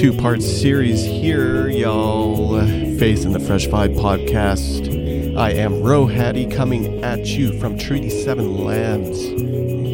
[0.00, 2.58] two part series here, y'all.
[2.96, 5.36] Faith in the Fresh Vibe podcast.
[5.36, 9.18] I am Rohadi coming at you from Treaty 7 lands,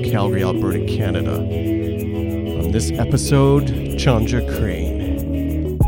[0.09, 1.39] Calgary, Alberta, Canada.
[1.39, 5.83] On this episode, Chandra Crane.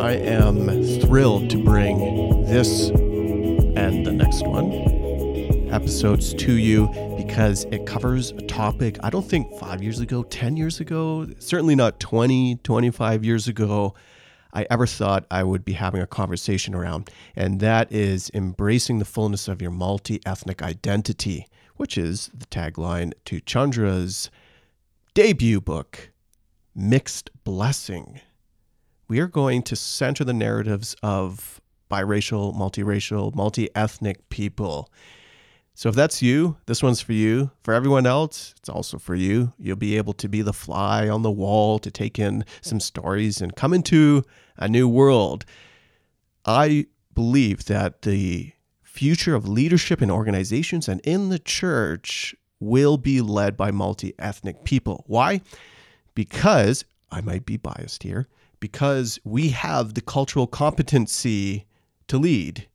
[0.00, 4.92] I am thrilled to bring this and the next one
[5.72, 6.86] episodes to you
[7.32, 11.74] because it covers a topic I don't think five years ago, 10 years ago, certainly
[11.74, 13.94] not 20, 25 years ago,
[14.52, 17.08] I ever thought I would be having a conversation around.
[17.34, 23.14] And that is embracing the fullness of your multi ethnic identity, which is the tagline
[23.24, 24.30] to Chandra's
[25.14, 26.10] debut book,
[26.74, 28.20] Mixed Blessing.
[29.08, 34.90] We are going to center the narratives of biracial, multiracial, multi ethnic people
[35.74, 37.50] so if that's you, this one's for you.
[37.62, 39.52] For everyone else, it's also for you.
[39.58, 43.40] You'll be able to be the fly on the wall to take in some stories
[43.40, 44.22] and come into
[44.56, 45.44] a new world.
[46.44, 48.52] I believe that the
[48.82, 54.64] future of leadership in organizations and in the church will be led by multi ethnic
[54.64, 55.04] people.
[55.06, 55.40] Why?
[56.14, 58.28] Because I might be biased here,
[58.60, 61.66] because we have the cultural competency
[62.08, 62.68] to lead,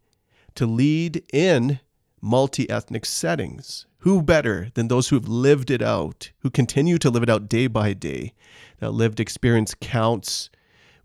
[0.56, 1.80] to lead in
[2.22, 3.86] multi ethnic settings.
[4.00, 7.50] Who better than those who have lived it out, who continue to live it out
[7.50, 8.34] day by day?
[8.80, 10.50] That lived experience counts.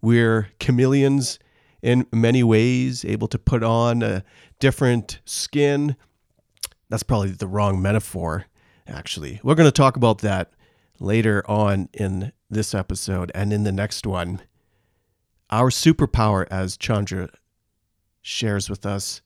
[0.00, 1.38] We're chameleons
[1.80, 4.24] in many ways, able to put on a
[4.60, 5.96] different skin.
[6.88, 8.47] That's probably the wrong metaphor,
[8.86, 9.41] actually.
[9.42, 10.52] We're going to talk about that
[11.00, 14.42] later on in this episode and in the next one.
[15.50, 17.28] Our superpower, as Chandra
[18.22, 19.20] shares with us,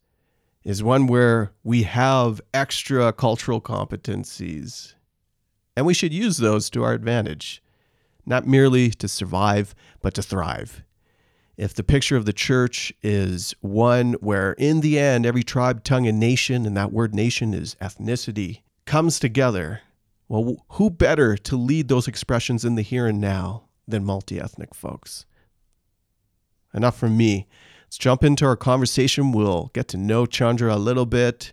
[0.67, 4.95] is one where we have extra cultural competencies
[5.77, 7.63] and we should use those to our advantage,
[8.27, 10.83] not merely to survive, but to thrive.
[11.57, 16.09] If the picture of the church is one where, in the end, every tribe, tongue,
[16.09, 19.83] and nation, and that word nation is ethnicity, comes together,
[20.29, 24.75] well, who better to lead those expressions in the here and now than multi ethnic
[24.75, 25.27] folks?
[26.75, 27.47] Enough from me.
[27.87, 29.31] Let's jump into our conversation.
[29.31, 31.53] We'll get to know Chandra a little bit,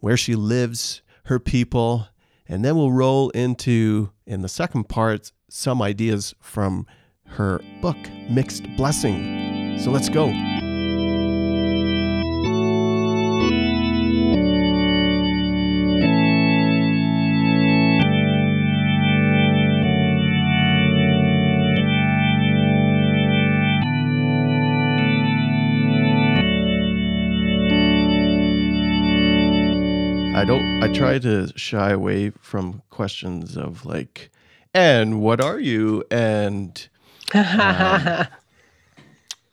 [0.00, 2.08] where she lives, her people,
[2.46, 6.86] and then we'll roll into, in the second part, some ideas from
[7.26, 7.96] her book,
[8.28, 9.78] Mixed Blessing.
[9.78, 10.53] So let's go.
[30.94, 34.30] Try to shy away from questions of like,
[34.72, 36.04] and what are you?
[36.10, 36.86] And,
[37.34, 38.26] um,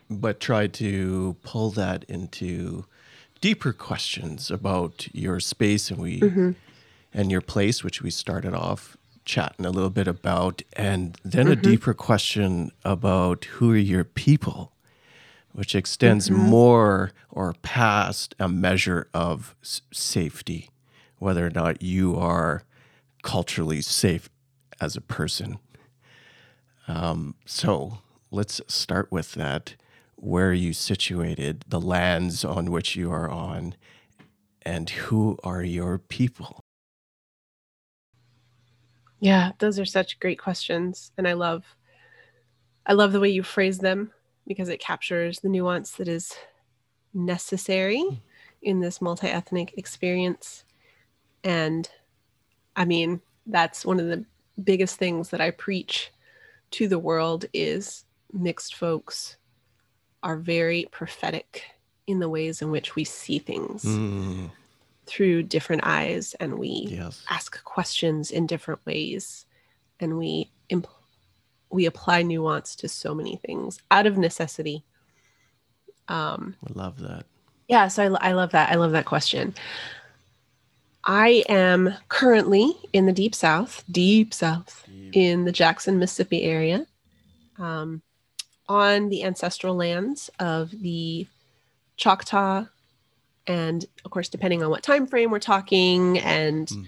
[0.10, 2.86] but try to pull that into
[3.40, 6.52] deeper questions about your space and we mm-hmm.
[7.14, 11.54] and your place, which we started off chatting a little bit about, and then mm-hmm.
[11.54, 14.72] a deeper question about who are your people
[15.54, 16.42] which extends mm-hmm.
[16.44, 20.70] more or past a measure of s- safety
[21.22, 22.64] whether or not you are
[23.22, 24.28] culturally safe
[24.82, 25.60] as a person.
[26.88, 28.00] Um, so
[28.32, 29.76] let's start with that.
[30.16, 33.76] Where are you situated, the lands on which you are on,
[34.64, 36.64] and who are your people?
[39.20, 41.12] Yeah, those are such great questions.
[41.20, 41.64] And I love
[42.88, 44.12] I love the way you phrase them
[44.48, 46.34] because it captures the nuance that is
[47.14, 48.16] necessary hmm.
[48.64, 50.64] in this multi-ethnic experience.
[51.44, 51.90] And
[52.76, 54.26] I mean, that's one of the
[54.64, 56.12] biggest things that I preach
[56.72, 59.38] to the world is mixed folks
[60.24, 61.64] are very prophetic
[62.08, 64.50] in the ways in which we see things mm.
[65.06, 67.24] through different eyes and we yes.
[67.30, 69.46] ask questions in different ways
[70.00, 70.90] and we impl-
[71.70, 74.84] we apply nuance to so many things out of necessity
[76.08, 77.26] um i love that
[77.68, 79.54] yeah so I, I love that i love that question
[81.04, 85.16] I am currently in the deep south, deep south, deep.
[85.16, 86.86] in the Jackson, Mississippi area,
[87.58, 88.02] um,
[88.68, 91.28] on the ancestral lands of the
[91.98, 92.66] Choctaw,
[93.48, 96.88] and of course, depending on what time frame we're talking, and mm.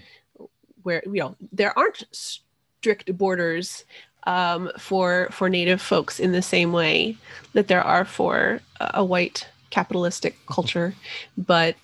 [0.82, 3.84] where you know there aren't strict borders
[4.24, 7.16] um, for for Native folks in the same way
[7.52, 10.94] that there are for a, a white capitalistic culture,
[11.36, 11.76] but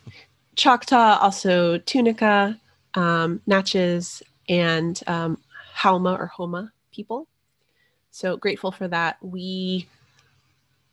[0.56, 2.58] Choctaw, also Tunica,
[2.94, 5.38] um, Natchez, and um,
[5.74, 7.26] Hauma or Homa people.
[8.10, 9.16] So grateful for that.
[9.22, 9.86] We,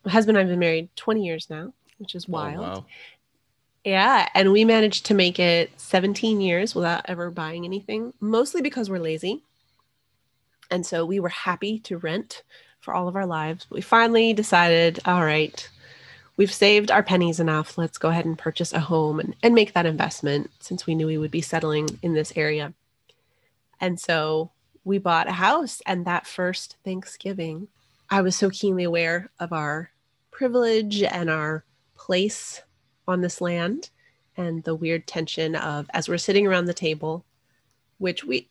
[0.06, 2.66] my husband and I have been married 20 years now, which is wild.
[2.66, 2.86] Oh, wow.
[3.84, 4.28] Yeah.
[4.36, 9.00] And we managed to make it 17 years without ever buying anything, mostly because we're
[9.00, 9.44] lazy.
[10.70, 12.44] And so we were happy to rent
[12.82, 13.66] for all of our lives.
[13.70, 15.68] We finally decided, all right,
[16.38, 17.78] we've saved our pennies enough.
[17.78, 21.08] Let's go ahead and purchase a home and, and make that investment since we knew
[21.08, 22.74] we would be settling in this area.
[23.82, 24.52] And so
[24.84, 25.82] we bought a house.
[25.86, 27.68] And that first Thanksgiving,
[28.10, 29.92] I was so keenly aware of our
[30.32, 32.62] privilege and our place
[33.08, 33.90] on this land
[34.38, 37.26] and the weird tension of as we're sitting around the table,
[37.98, 38.48] which we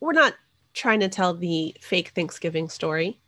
[0.00, 0.34] we're not
[0.72, 3.18] trying to tell the fake Thanksgiving story,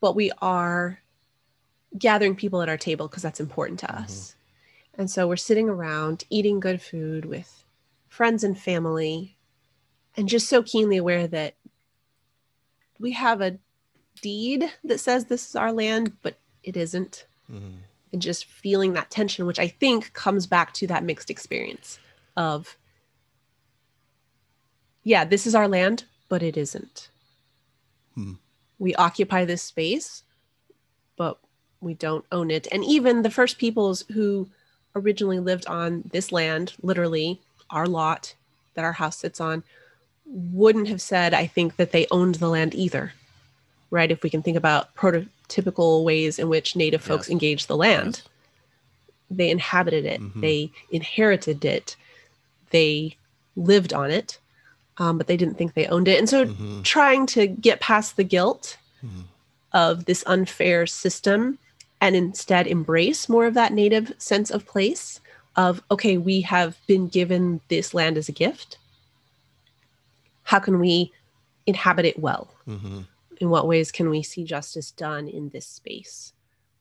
[0.00, 1.00] but we are
[1.98, 4.34] gathering people at our table because that's important to us.
[4.94, 7.64] And so we're sitting around eating good food with
[8.08, 9.36] friends and family
[10.16, 11.54] and just so keenly aware that
[12.98, 13.58] we have a
[14.22, 17.26] deed that says this is our land, but it isn't.
[17.50, 17.80] Mhm.
[18.12, 21.98] And just feeling that tension, which I think comes back to that mixed experience
[22.36, 22.78] of,
[25.02, 27.10] yeah, this is our land, but it isn't.
[28.14, 28.34] Hmm.
[28.78, 30.22] We occupy this space,
[31.16, 31.38] but
[31.86, 32.66] we don't own it.
[32.70, 34.48] And even the first peoples who
[34.94, 37.40] originally lived on this land, literally
[37.70, 38.34] our lot
[38.74, 39.62] that our house sits on,
[40.26, 43.12] wouldn't have said, I think, that they owned the land either.
[43.90, 44.10] Right?
[44.10, 47.32] If we can think about prototypical ways in which Native folks Yes.
[47.32, 48.28] engaged the land, Yes.
[49.30, 50.40] they inhabited it, Mhm.
[50.40, 51.96] they inherited it,
[52.70, 53.16] they
[53.54, 54.38] lived on it,
[54.98, 56.18] um, but they didn't think they owned it.
[56.18, 56.82] And so, Mhm.
[56.82, 59.24] trying to get past the guilt Mhm.
[59.72, 61.58] of this unfair system
[62.00, 65.20] and instead embrace more of that native sense of place
[65.56, 68.78] of okay we have been given this land as a gift
[70.44, 71.12] how can we
[71.66, 73.06] inhabit it well Mhm.
[73.38, 76.32] in what ways can we see justice done in this space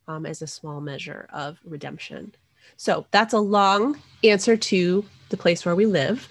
[0.07, 2.33] um, as a small measure of redemption
[2.77, 6.27] so that's a long answer to the place where we live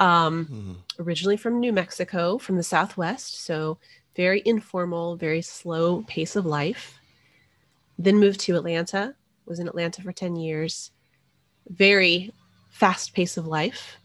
[0.00, 1.04] um, Mhm.
[1.06, 3.40] originally from New Mexico, from the Southwest.
[3.40, 3.78] So
[4.16, 6.98] very informal, very slow pace of life.
[7.98, 9.14] Then moved to Atlanta,
[9.46, 10.90] was in Atlanta for 10 years.
[11.68, 12.32] Very
[12.70, 13.96] fast pace of life,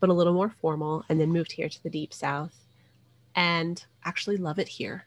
[0.00, 1.04] but a little more formal.
[1.08, 2.54] And then moved here to the deep South
[3.34, 5.06] and actually love it here.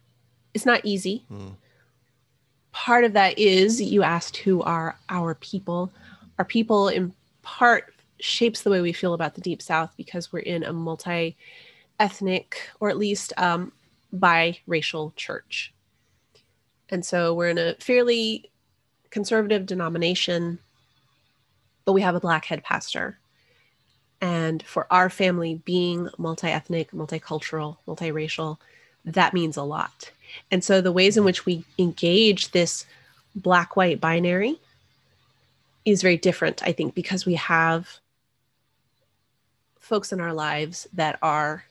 [0.53, 1.25] It's not easy.
[1.31, 1.55] Mhm.
[2.71, 5.91] Part of that is you asked who are our people.
[6.39, 10.39] Our people, in part, shapes the way we feel about the Deep South because we're
[10.39, 11.35] in a multi
[11.99, 13.71] ethnic or at least um,
[14.15, 15.73] biracial church.
[16.91, 18.51] And so we're in a fairly
[19.09, 20.59] conservative denomination,
[21.85, 23.17] but we have a black head pastor.
[24.19, 28.57] And for our family, being multi ethnic, multicultural, multiracial,
[29.05, 30.11] that means a lot.
[30.51, 32.85] And so the ways in which we engage this
[33.35, 34.59] black white binary
[35.85, 37.99] is very different, I think, because we have
[39.79, 41.65] folks in our lives that are,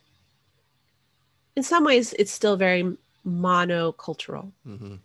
[1.55, 2.96] in some ways, it's still very
[3.26, 4.99] monocultural, Mhm.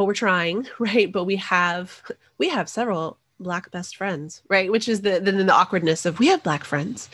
[0.00, 1.12] But we're trying, right?
[1.12, 2.02] But we have
[2.38, 4.72] we have several black best friends, right?
[4.72, 7.10] Which is the then the awkwardness of we have black friends,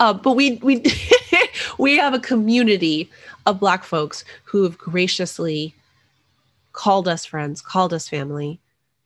[0.00, 0.82] uh, but we we
[1.78, 3.08] we have a community
[3.46, 5.76] of black folks who have graciously
[6.72, 8.58] called us friends, called us family,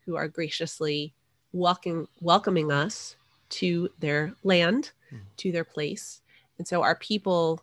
[0.06, 1.12] who are graciously
[1.52, 3.14] welcoming welcoming us
[3.50, 5.20] to their land, Mhm.
[5.36, 6.22] to their place.
[6.56, 7.62] And so our people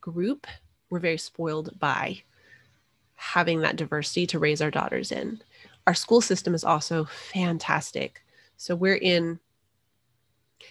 [0.00, 0.48] group
[0.90, 2.22] we're very spoiled by
[3.22, 5.40] having that diversity to raise our daughters in.
[5.86, 8.20] Our school system is also fantastic.
[8.56, 9.38] So we're in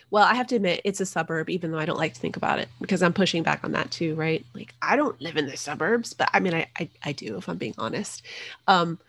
[0.10, 2.38] well, I have to admit it's a suburb, even though I don't like to think
[2.38, 4.46] about it because I'm pushing back on that too, right?
[4.54, 7.48] Like I don't live in the suburbs, but I mean I I, I do if
[7.48, 8.22] I'm being honest.
[8.68, 9.00] Um,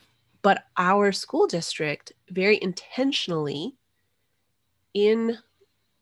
[0.43, 3.75] but our school district very intentionally
[4.95, 5.39] in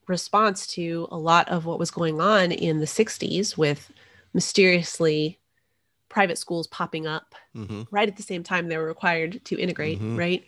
[0.07, 3.91] response to a lot of what was going on in the 60s with
[4.35, 5.40] mysteriously
[6.11, 7.87] private schools popping up Mhm.
[7.91, 10.19] right at the same time they were required to integrate, Mhm.
[10.19, 10.45] right?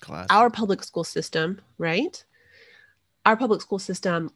[0.00, 0.26] Class.
[0.28, 2.22] Our public school system, right?
[3.24, 4.30] Our public school system,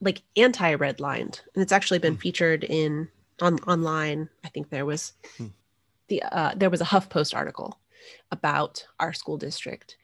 [0.00, 2.20] like anti redlined, and it's actually been Hmm.
[2.20, 3.08] featured in
[3.40, 4.28] on online.
[4.44, 5.46] I think there was Hmm.
[6.08, 7.80] the uh, there was a HuffPost article
[8.30, 9.96] about our school district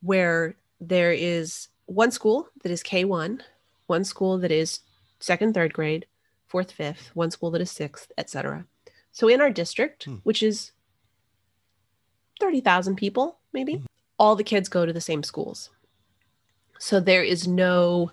[0.00, 3.42] where there is one school that is K one,
[3.86, 4.80] one school that is
[5.20, 6.06] second, third grade,
[6.46, 8.66] fourth, fifth, one school that is sixth, etc.
[9.12, 10.16] So in our district, Hmm.
[10.24, 10.72] which is
[12.40, 13.82] 30,000 people, maybe,
[14.18, 15.70] all the kids go to the same schools.
[16.78, 18.10] So there is no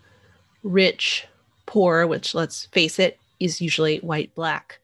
[0.61, 1.25] rich,
[1.65, 4.79] poor, which let's face it, is usually white, black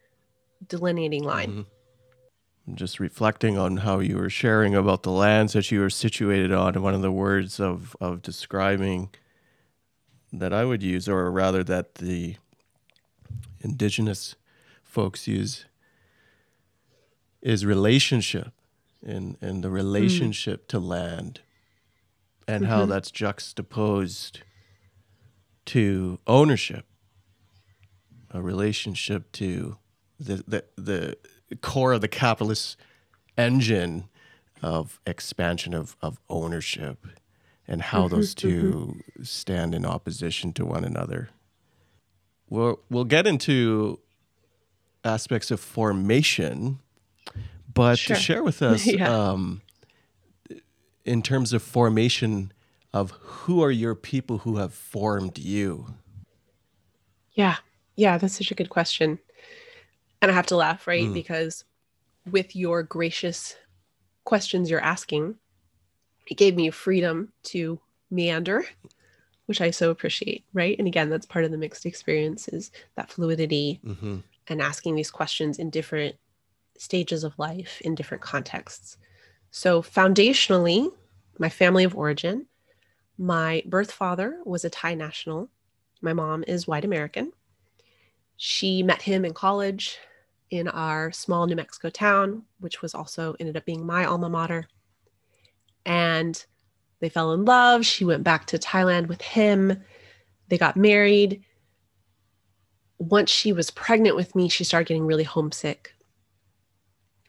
[0.68, 1.50] delineating line.
[1.50, 2.76] Mm-hmm.
[2.76, 6.82] Just reflecting on how you were sharing about the lands that you were situated on,
[6.82, 9.10] one of the words of, of describing
[10.34, 12.38] that I would use, or rather that the
[13.62, 14.36] indigenous
[14.84, 15.66] folks use,
[17.46, 18.52] is relationship
[19.06, 20.68] and, and the relationship mm.
[20.68, 21.42] to land
[22.48, 22.74] and mm-hmm.
[22.74, 24.42] how that's juxtaposed
[25.66, 26.86] to ownership,
[28.32, 29.78] a relationship to
[30.20, 32.78] the, the, the core of the capitalist
[33.38, 34.06] engine
[34.64, 37.06] of expansion of, of ownership
[37.68, 39.24] and how mm-hmm, those 2 mm-hmm.
[39.24, 41.30] stand in opposition to one another.
[42.50, 44.00] We'll, we'll get into
[45.04, 46.80] aspects of formation,
[47.74, 48.16] but sure.
[48.16, 49.10] to share with us, yeah.
[49.10, 49.62] um,
[51.04, 52.52] in terms of formation
[52.94, 55.88] of who are your people who have formed you?
[57.34, 57.58] Yeah.
[57.96, 59.20] Yeah, that's such a good question.
[60.22, 61.06] And I have to laugh, right?
[61.06, 61.14] Mm.
[61.14, 61.66] Because
[62.30, 63.56] with your gracious
[64.24, 65.36] questions you're asking,
[66.28, 67.80] it gave me freedom to
[68.10, 68.66] meander,
[69.46, 70.78] which I so appreciate, right?
[70.80, 74.18] And again, that's part of the mixed experience is that fluidity mm-hmm.
[74.48, 76.16] and asking these questions in different
[76.78, 78.98] stages of life in different contexts.
[79.52, 80.92] So, foundationally,
[81.40, 82.48] my family of origin,
[83.18, 85.50] my birth father was a Thai national.
[86.02, 87.32] My mom is white American.
[88.38, 89.98] She met him in college
[90.50, 94.68] in our small New Mexico town, which was also ended up being my alma mater.
[95.86, 96.44] And
[97.00, 97.86] they fell in love.
[97.86, 99.84] She went back to Thailand with him.
[100.50, 101.44] They got married.
[102.98, 105.95] Once she was pregnant with me, she started getting really homesick.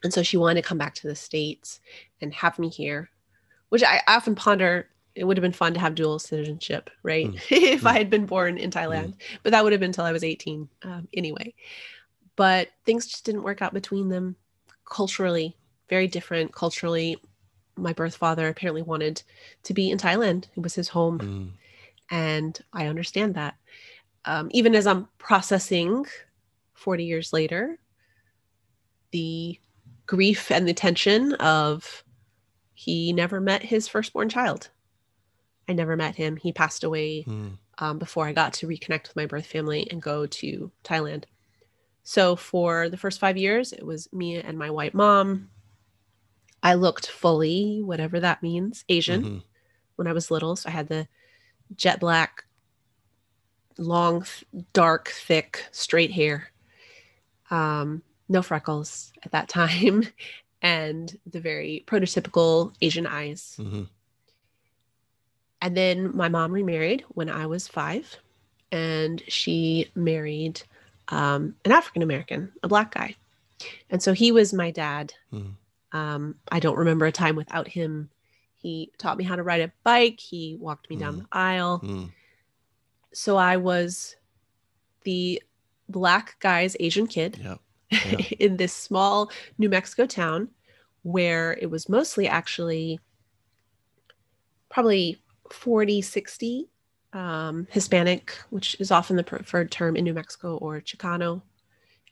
[0.03, 1.79] And so she wanted to come back to the States
[2.21, 3.09] and have me here,
[3.69, 4.89] which I often ponder.
[5.15, 7.25] It would have been fun to have dual citizenship, right?
[7.25, 7.35] Mm.
[7.49, 7.87] if mm.
[7.87, 9.17] I had been born in Thailand, mm.
[9.41, 11.55] but that would have been until I was 18 um, anyway.
[12.35, 14.35] But things just didn't work out between them
[14.85, 15.57] culturally,
[15.89, 17.17] very different culturally.
[17.75, 19.23] My birth father apparently wanted
[19.63, 21.19] to be in Thailand, it was his home.
[21.19, 21.49] Mm.
[22.09, 23.55] And I understand that.
[24.25, 26.05] Um, even as I'm processing
[26.75, 27.79] 40 years later,
[29.11, 29.59] the
[30.07, 32.03] grief and the tension of
[32.73, 34.69] he never met his firstborn child.
[35.67, 36.37] I never met him.
[36.37, 37.57] He passed away mm.
[37.77, 41.25] um, before I got to reconnect with my birth family and go to Thailand.
[42.03, 45.49] So for the first five years, it was me and my white mom.
[46.63, 49.37] I looked fully, whatever that means, Asian mm-hmm.
[49.97, 50.55] when I was little.
[50.55, 51.07] So I had the
[51.75, 52.45] jet black,
[53.77, 54.25] long,
[54.71, 56.51] dark, thick, straight hair.
[57.51, 60.07] Um, no freckles at that time,
[60.61, 63.57] and the very prototypical Asian eyes.
[63.59, 63.83] Mm-hmm.
[65.61, 68.17] And then my mom remarried when I was five,
[68.71, 70.61] and she married
[71.07, 73.15] um, an African American, a black guy.
[73.89, 75.13] And so he was my dad.
[75.33, 75.53] Mm.
[75.93, 78.09] Um, I don't remember a time without him.
[78.55, 80.99] He taught me how to ride a bike, he walked me mm.
[80.99, 81.79] down the aisle.
[81.83, 82.11] Mm.
[83.13, 84.15] So I was
[85.05, 85.41] the
[85.89, 87.39] black guy's Asian kid.
[87.43, 87.61] Yep
[88.39, 90.49] in this small New Mexico town
[91.03, 92.99] where it was mostly actually
[94.69, 96.67] probably 40, 60
[97.13, 101.41] um, Hispanic, which is often the preferred term in New Mexico, or Chicano,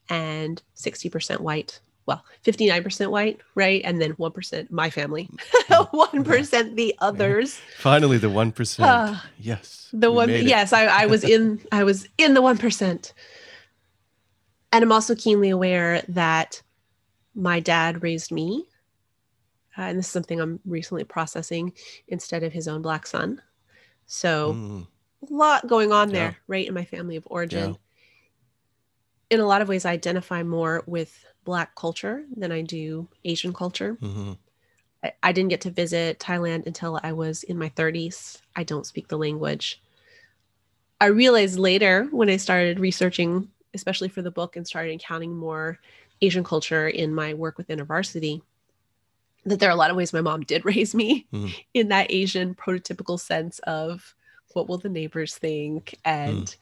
[0.09, 1.79] and 60% white.
[2.05, 3.81] Well, 59% white, right?
[3.83, 5.27] And then 1% my family,
[5.69, 7.59] 1% the others.
[7.79, 8.79] Finally, the 1%.
[8.79, 9.89] Uh, yes.
[9.91, 13.13] The one, yes, I, I was in, I was in the 1%.
[14.75, 16.61] And I'm also keenly aware that
[17.33, 18.67] my dad raised me.
[19.77, 21.71] Uh, and this is something I'm recently processing
[22.09, 23.41] instead of his own black son.
[24.05, 24.87] So, mm.
[25.31, 26.35] a lot going on there, yeah.
[26.47, 27.69] right, in my family of origin.
[27.71, 27.77] Yeah.
[29.29, 33.53] In a lot of ways, I identify more with Black culture than I do Asian
[33.53, 33.95] culture.
[34.01, 34.33] Mm-hmm.
[35.05, 38.41] I, I didn't get to visit Thailand until I was in my 30s.
[38.57, 39.81] I don't speak the language.
[40.99, 45.79] I realized later when I started researching especially for the book, and started encountering more
[46.21, 48.41] Asian culture in my work with InterVarsity,
[49.45, 51.53] that there are a lot of ways my mom did raise me mm.
[51.73, 54.15] in that Asian prototypical sense of
[54.53, 56.55] what will the neighbors think and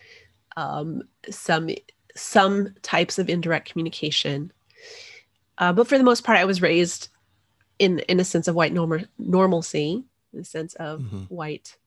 [0.58, 0.62] mm.
[0.62, 1.70] um, some
[2.16, 4.52] some types of indirect communication.
[5.58, 7.10] Uh, but for the most part, I was raised
[7.80, 10.04] in in a sense of white norm- normalcy,
[10.34, 11.24] in a sense of mm-hmm.
[11.24, 11.78] white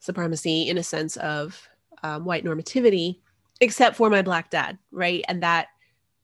[0.00, 1.68] supremacy, in a sense of
[2.02, 3.18] um, white normativity,
[3.60, 5.24] except for my black dad, right?
[5.28, 5.68] And that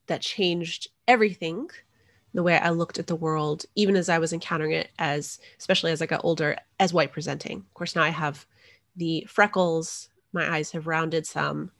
[0.07, 1.69] that changed everything
[2.35, 5.93] the way I looked at the world, even as I was encountering it as, especially
[5.93, 7.59] as I got older, as white presenting.
[7.59, 8.47] Of course, now I have
[8.97, 11.73] the freckles, my eyes have rounded some.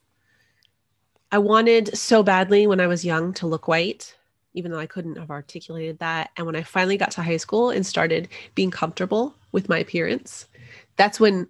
[1.33, 4.17] I wanted so badly when I was young to look white,
[4.55, 6.31] even though I couldn't have articulated that.
[6.37, 10.47] And when I finally got to high school and started being comfortable with my appearance,
[10.97, 11.49] that's when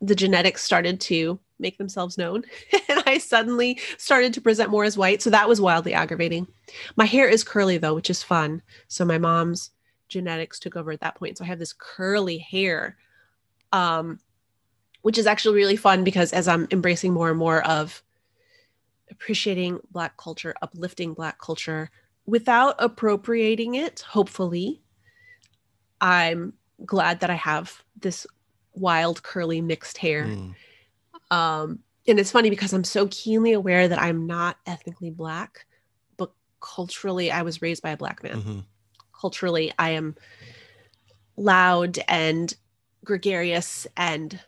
[0.00, 2.44] the genetics started to make themselves known.
[2.88, 5.22] and I suddenly started to present more as white.
[5.22, 6.46] So that was wildly aggravating.
[6.96, 8.62] My hair is curly though, which is fun.
[8.88, 9.70] So my mom's
[10.08, 11.38] genetics took over at that point.
[11.38, 12.96] So I have this curly hair,
[13.72, 14.18] um,
[15.02, 18.02] which is actually really fun because as I'm embracing more and more of
[19.10, 21.90] appreciating Black culture, uplifting Black culture
[22.26, 24.80] without appropriating it, hopefully,
[26.00, 28.26] I'm glad that I have this
[28.74, 30.24] wild, curly, mixed hair.
[30.24, 30.54] Mm.
[31.34, 35.66] Um, and it's funny because I'm so keenly aware that I'm not ethnically Black,
[36.16, 38.42] but culturally, I was raised by a Black man.
[38.42, 38.58] Mm-hmm.
[39.18, 40.14] Culturally, I am
[41.36, 42.54] loud and
[43.04, 44.38] gregarious and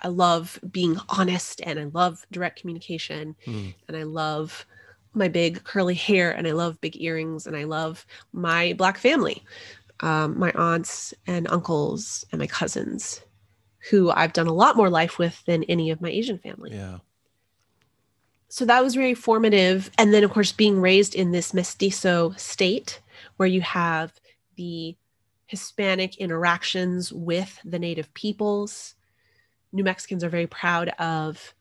[0.00, 3.74] I love being honest and I love direct communication mm.
[3.88, 4.66] and I love
[5.14, 9.42] my big curly hair and I love big earrings and I love my black family,
[10.00, 13.22] um, my aunts and uncles and my cousins,
[13.90, 16.70] who I've done a lot more life with than any of my Asian family.
[16.72, 16.98] Yeah.
[18.48, 19.90] So that was very formative.
[19.98, 23.00] And then, of course, being raised in this mestizo state
[23.36, 24.12] where you have
[24.56, 24.96] the
[25.46, 28.96] Hispanic interactions with the native peoples
[29.76, 31.54] New Mexicans are very proud of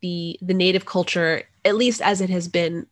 [0.00, 2.86] the the native culture, at least as it has been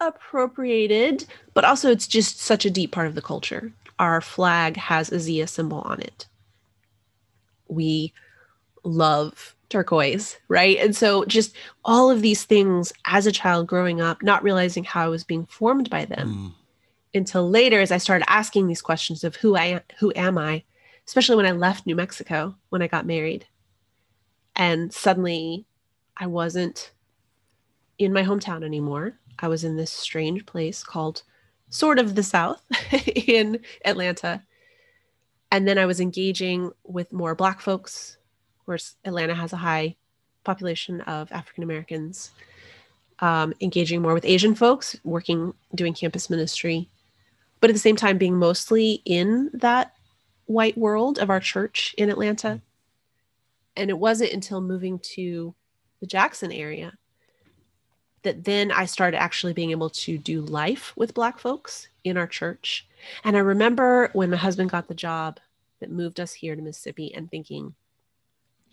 [0.00, 3.72] appropriated, but also it's just such a deep part of the culture.
[3.98, 6.26] Our flag has a Zia symbol on it.
[7.74, 8.12] We
[8.84, 10.78] love turquoise, right?
[10.78, 11.54] And so just
[11.84, 15.46] all of these things as a child growing up, not realizing how I was being
[15.46, 17.18] formed by them mm.
[17.18, 20.64] until later as I started asking these questions of who I who am I?
[21.06, 23.46] especially when I left New Mexico when I got married.
[24.56, 25.66] And suddenly
[26.16, 26.92] I wasn't
[27.98, 29.18] in my hometown anymore.
[29.38, 31.22] I was in this strange place called
[31.68, 32.62] sort of the South
[33.06, 34.42] in Atlanta.
[35.54, 38.16] And then I was engaging with more Black folks.
[38.58, 39.94] Of course, Atlanta has a high
[40.42, 42.32] population of African Americans.
[43.20, 46.88] Um, engaging more with Asian folks, working, doing campus ministry,
[47.60, 49.94] but at the same time being mostly in that
[50.46, 52.48] white world of our church in Atlanta.
[52.48, 52.60] Mm.
[53.76, 55.54] And it wasn't until moving to
[56.00, 56.94] the Jackson area
[58.24, 62.26] that then I started actually being able to do life with Black folks in our
[62.26, 62.88] church.
[63.22, 65.38] And I remember when my husband got the job
[65.84, 67.74] that moved us here to Mississippi and thinking,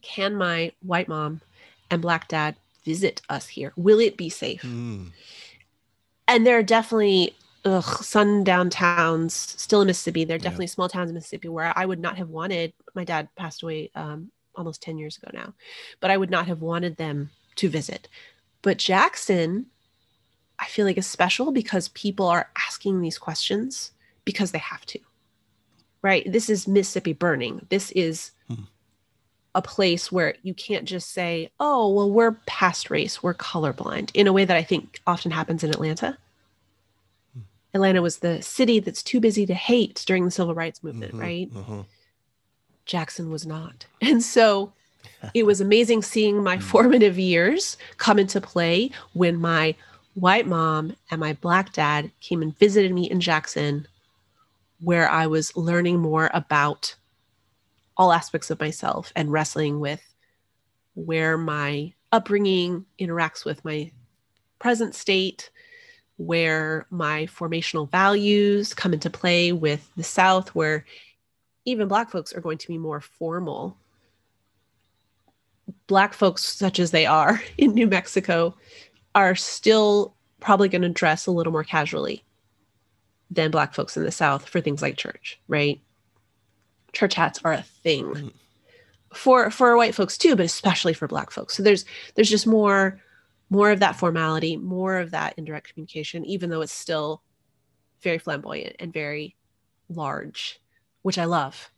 [0.02, 1.42] can my white mom
[1.90, 3.74] and Black dad visit us here?
[3.76, 4.62] Will it be safe?
[4.62, 5.12] Mm.
[6.26, 10.24] And there are definitely ugh, sundown towns still in Mississippi.
[10.24, 10.72] There are definitely yeah.
[10.72, 12.72] small towns in Mississippi where I would not have wanted.
[12.96, 15.54] My dad passed away um, almost 10 years ago now,
[16.00, 18.08] but I would not have wanted them to visit.
[18.62, 19.66] But Jackson,
[20.58, 23.92] I feel like is special because people are asking these questions
[24.24, 25.00] because they have to.
[26.02, 26.30] Right?
[26.32, 27.66] This is Mississippi burning.
[27.70, 28.64] This is hmm.
[29.54, 34.28] a place where you can't just say, oh, well, we're past race, we're colorblind in
[34.28, 36.18] a way that I think often happens in Atlanta
[37.74, 41.22] Atlanta was the city that's too busy to hate during the civil rights movement, mm-hmm,
[41.22, 41.54] right?
[41.54, 41.82] Mm-hmm.
[42.86, 43.86] Jackson was not.
[44.02, 44.74] And so
[45.34, 46.64] it was amazing seeing my mm.
[46.64, 49.76] formative years come into play when my
[50.16, 53.88] white mom and my black dad came and visited me in Jackson,
[54.82, 56.96] where I was learning more about
[57.98, 60.02] all aspects of myself and wrestling with
[60.96, 63.92] where my upbringing interacts with my
[64.60, 65.50] present state
[66.18, 70.86] where my formational values come into play with the South, where
[71.66, 73.78] even Black folks are going to be more formal.
[75.88, 78.56] Black folks, such as they are in New Mexico,
[79.16, 82.24] are still probably going to dress a little more casually
[83.32, 85.82] than Black folks in the South for things like church, right?
[86.92, 88.06] Church hats are a thing.
[88.06, 88.28] Mm-hmm.
[89.14, 91.58] For for white folks too, but especially for black folks.
[91.58, 91.84] So there's
[92.16, 93.02] there's just more
[93.50, 97.22] more of that formality, more of that indirect communication, even though it's still
[98.02, 99.36] very flamboyant and very
[99.90, 100.62] large,
[101.02, 101.70] which I love.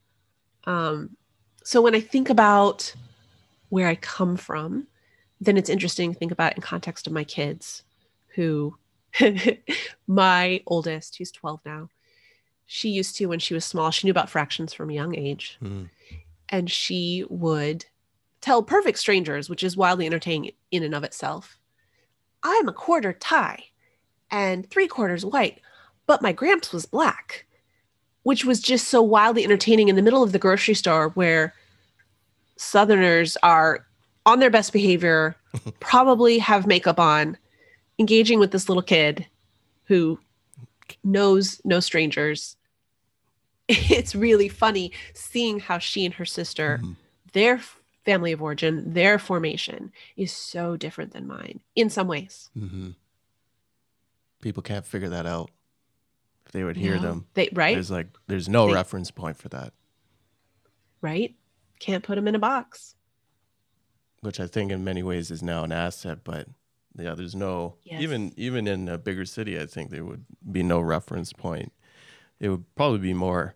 [0.65, 1.17] Um,
[1.63, 2.93] so when I think about
[3.69, 4.85] where I come from,
[5.41, 7.83] then it's interesting to think about in context of my kids,
[8.35, 8.77] who
[10.07, 11.89] my oldest, who's 12 now,
[12.65, 15.57] she used to when she was small, she knew about fractions from a young age.
[15.61, 15.89] Mm.
[16.49, 17.85] And she would
[18.41, 21.57] tell perfect strangers, which is wildly entertaining in and of itself,
[22.43, 23.63] I'm a quarter Thai
[24.29, 25.61] and three quarters white,
[26.05, 27.45] but my gramps was black,
[28.23, 31.53] which was just so wildly entertaining in the middle of the grocery store where
[32.57, 33.85] Southerners are
[34.25, 35.35] on their best behavior,
[35.79, 37.37] probably have makeup on,
[37.99, 39.27] engaging with this little kid
[39.85, 40.19] who
[41.03, 42.55] knows no strangers.
[43.69, 46.95] It's really funny seeing how she and her sister, Mhm.
[47.31, 47.61] their
[48.05, 52.49] family of origin, their formation is so different than mine in some ways.
[52.53, 52.91] hmm
[54.41, 55.49] People can't figure that out.
[56.45, 57.01] If they would hear No.
[57.01, 57.73] them, They right?
[57.75, 59.73] there's like there's no They- reference point for that,
[61.01, 61.33] right?
[61.79, 62.95] Can't put them in a box.
[64.19, 66.23] which I think in many ways is now an asset.
[66.23, 66.47] But
[66.97, 68.01] yeah, there's no Yes.
[68.01, 69.59] even even in a bigger city.
[69.59, 71.71] I think there would be no reference point.
[72.39, 73.55] It would probably be more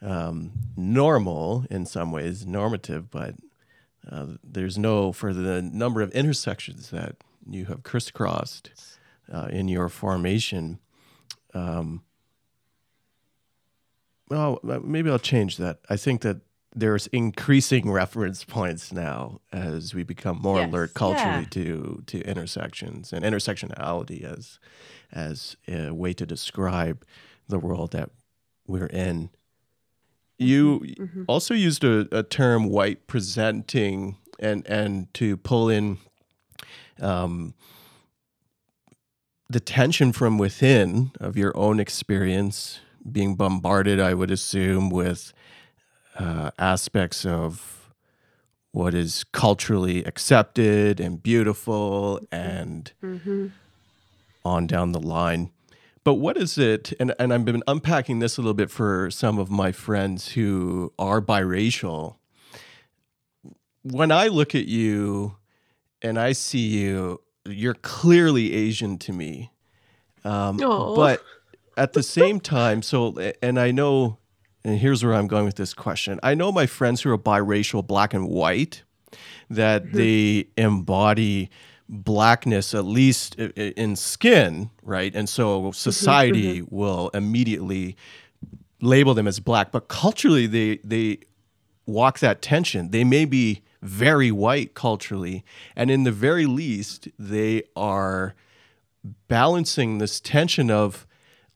[0.00, 3.34] um, normal in some ways, normative, but
[4.10, 7.16] uh, there's no for the number of intersections that
[7.48, 8.70] you have crisscrossed
[9.32, 10.78] uh, in your formation.
[11.54, 12.02] Um,
[14.28, 15.80] well, uh, maybe I'll change that.
[15.88, 16.40] I think that
[16.78, 21.48] there's increasing reference points now as we become more Yes, alert culturally yeah.
[21.50, 24.58] to to intersections and intersectionality as
[25.12, 27.04] as a way to describe
[27.48, 28.10] the world that
[28.66, 29.30] we're in.
[30.38, 31.24] You Mhm.
[31.26, 35.98] also used a, a term white presenting and and to pull in
[37.00, 37.54] um,
[39.50, 45.32] the tension from within of your own experience being bombarded i would assume with
[46.18, 47.90] uh, aspects of
[48.72, 53.52] what is culturally accepted and beautiful and Mhm.
[54.44, 55.50] on down the line.
[56.04, 56.92] But what is it?
[57.00, 60.92] And, and I've been unpacking this a little bit for some of my friends who
[60.98, 62.16] are biracial.
[63.82, 65.36] When I look at you
[66.02, 69.50] and I see you, you're clearly Asian to me.
[70.24, 70.58] Um,
[70.96, 71.22] but
[71.76, 74.18] at the same time, so, and I know,
[74.64, 76.18] and here's where I'm going with this question.
[76.22, 78.82] I know my friends who are biracial, black and white,
[79.50, 79.96] that mm-hmm.
[79.96, 81.50] they embody
[81.88, 85.14] blackness at least in skin right?
[85.14, 86.74] And so mm-hmm, society mm-hmm.
[86.74, 87.96] will immediately
[88.80, 89.70] label them as black.
[89.70, 91.20] But culturally they they
[91.86, 92.90] walk that tension.
[92.90, 95.44] They may be very white culturally
[95.76, 98.34] and in the very least they are
[99.28, 101.06] balancing this tension of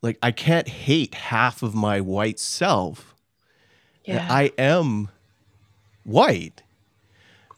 [0.03, 3.15] like i can't hate half of my white self
[4.05, 4.27] Yeah.
[4.29, 5.09] I am
[6.05, 6.63] white.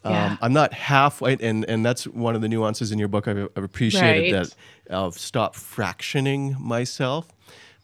[0.05, 0.27] Yeah.
[0.33, 3.27] Um, I'm not half white, and and that's one of the nuances in your book.
[3.27, 4.45] I've, I've appreciated Right.
[4.89, 7.29] that of stop fractioning myself.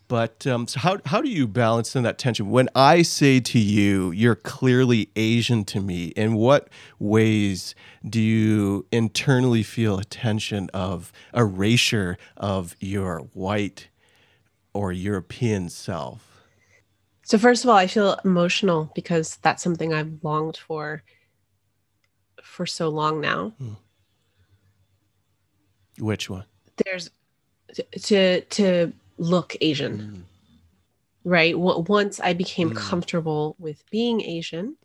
[0.09, 2.51] But um, so how how do you balance in that tension?
[2.51, 6.09] When I say to you, you're clearly Asian to me.
[6.09, 6.69] In what
[6.99, 7.75] ways
[8.07, 13.89] do you internally feel a tension of erasure of your white
[14.73, 16.27] or European self?
[17.23, 21.03] So first of all, I feel emotional because that's something I've longed for
[22.43, 23.53] for so long now.
[25.99, 26.45] Which one?
[26.85, 27.11] There's
[28.03, 30.25] to to, look Asian,
[31.25, 31.53] right?
[31.53, 32.77] W- Once I became Mm.
[32.77, 34.77] comfortable with being Asian,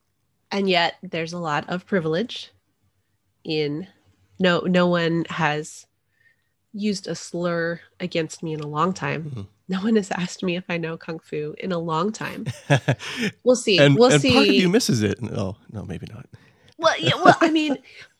[0.51, 2.51] and yet there's a lot of privilege
[3.45, 3.87] in
[4.39, 5.87] no no one has
[6.73, 9.31] used a slur against me in a long time.
[9.31, 9.47] Mhm.
[9.67, 12.45] No one has asked me if I know kung fu in a long time.
[13.43, 13.77] We'll see.
[13.79, 14.33] and we'll and see.
[14.33, 15.17] part of you misses it.
[15.23, 16.27] Oh no, maybe not.
[16.77, 17.77] Well, yeah, well, I mean,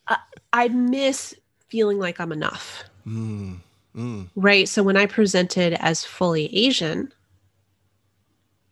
[0.08, 0.18] I,
[0.54, 1.36] I miss
[1.68, 3.58] feeling like I'm enough, Mm,
[3.96, 4.68] mm, right?
[4.70, 7.12] So when I presented as fully Asian,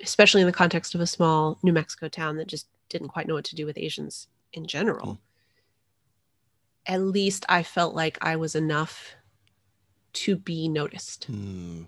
[0.01, 3.33] especially in the context of a small New Mexico town that just didn't quite know
[3.33, 5.19] what to do with Asians in general,
[6.85, 9.15] at least I felt like I was enough
[10.13, 11.31] to be noticed.
[11.31, 11.85] mm.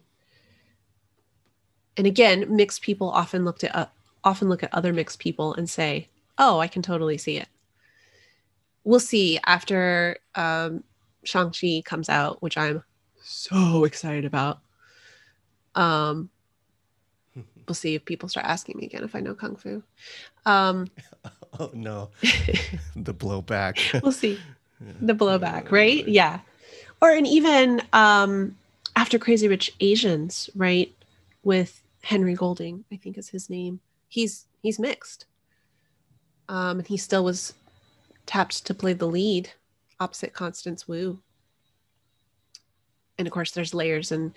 [1.98, 3.86] And again, mixed people often looked at uh,
[4.24, 7.48] often look at other mixed people and say, "Oh, I can totally see it."
[8.84, 10.84] We'll see after um,
[11.24, 12.84] Shang Chi comes out, which I'm
[13.22, 14.60] so excited about.
[15.74, 16.30] Um,
[17.68, 19.84] we'll see if people start asking me again if I know kung fu.
[20.46, 20.88] Um,
[21.58, 22.10] Oh no,
[22.98, 24.02] the blowback.
[24.02, 24.38] we'll see
[25.00, 26.06] the blowback, right?
[26.06, 26.42] Yeah,
[27.02, 28.58] or and even um,
[28.98, 30.94] after Crazy Rich Asians, right?
[31.44, 33.80] With Henry Golding, I think is his name.
[34.10, 35.26] He's he's mixed,
[36.48, 37.56] um, and he still was
[38.28, 39.50] tapped to play the lead
[40.00, 41.20] opposite Constance Wu.
[43.18, 44.34] And of course, there's layers and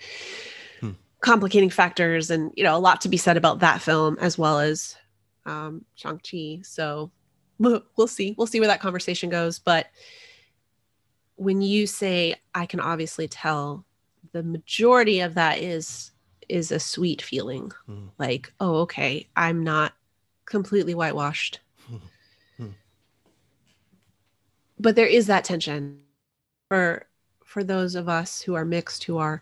[0.79, 0.91] Hmm.
[1.21, 4.59] complicating factors, and you know a lot to be said about that film as well
[4.59, 4.95] as
[5.45, 6.61] um, Shang Chi.
[6.63, 7.11] So
[7.59, 8.33] we'll we'll see.
[8.35, 9.59] We'll see where that conversation goes.
[9.59, 9.91] But
[11.35, 13.85] when you say, I can obviously tell,
[14.31, 16.11] the majority of that is
[16.49, 18.09] is a sweet feeling, Mm.
[18.17, 19.93] like, oh, okay, I'm not
[20.45, 21.59] completely whitewashed.
[22.57, 22.71] Hmm.
[24.79, 26.01] but there is that tension.
[26.69, 27.07] for
[27.43, 29.41] for those of us who are mixed, who are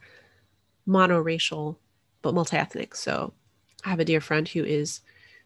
[0.88, 1.76] monoracial
[2.22, 2.96] but multi-ethnic.
[2.96, 3.34] So
[3.84, 5.02] I have a dear friend who is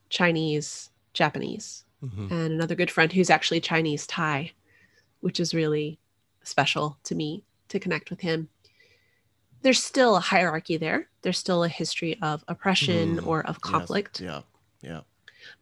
[0.09, 2.29] Chinese, Japanese, Mhm.
[2.31, 4.51] and another good friend who's actually Chinese Thai,
[5.21, 5.97] which is really
[6.43, 8.49] special to me to connect with him.
[9.61, 11.07] There's still a hierarchy there.
[11.21, 13.71] There's still a history of oppression Mm, or of Yes.
[13.71, 14.41] conflict, Yeah.
[14.81, 15.01] Yeah.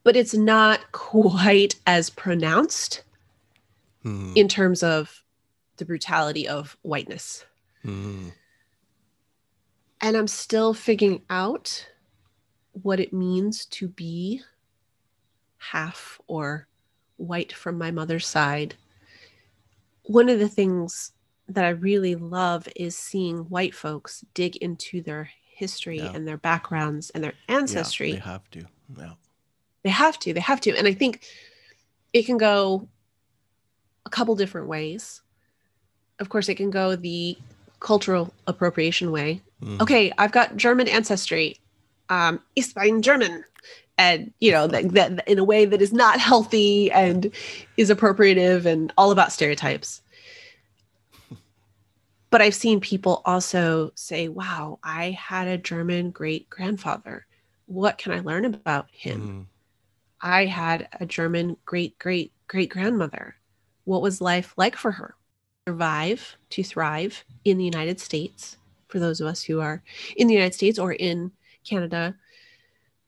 [0.03, 3.03] but it's not quite as pronounced
[4.05, 4.35] Mhm.
[4.38, 5.23] in terms of
[5.77, 7.45] the brutality of whiteness.
[7.83, 8.33] Mhm.
[10.01, 11.88] And I'm still figuring out
[12.71, 14.41] what it means to be
[15.57, 16.67] half or
[17.17, 18.75] white from my mother's side.
[20.03, 21.12] One of the things
[21.49, 26.12] that I really love is seeing white folks dig into their history Yeah.
[26.13, 28.13] and their backgrounds and their Yeah, ancestry.
[28.13, 28.65] they have to.
[28.97, 29.13] Yeah.
[29.83, 30.33] They have to.
[30.33, 30.75] They have to.
[30.77, 31.23] And I think
[32.13, 32.88] it can go
[34.05, 35.21] a couple different ways.
[36.19, 37.38] Of course, it can go the
[37.79, 39.41] cultural appropriation way.
[39.63, 39.81] Mhm.
[39.81, 41.59] Okay, I've got German ancestry.
[42.09, 43.43] Um, ich bin German.
[43.97, 47.29] And, you know, that, that in a way that is not healthy and
[47.75, 50.01] is appropriative and all about stereotypes.
[52.29, 57.25] But I've seen people also say, wow, I had a German great grandfather.
[57.65, 59.21] What can I learn about him?
[59.21, 59.47] Mhm.
[60.21, 63.35] I had a German great great great grandmother.
[63.85, 65.15] What was life like for her?
[65.67, 69.83] Survive to thrive in the United States, for those of us who are
[70.17, 71.31] in the United States or in
[71.63, 72.17] Canada.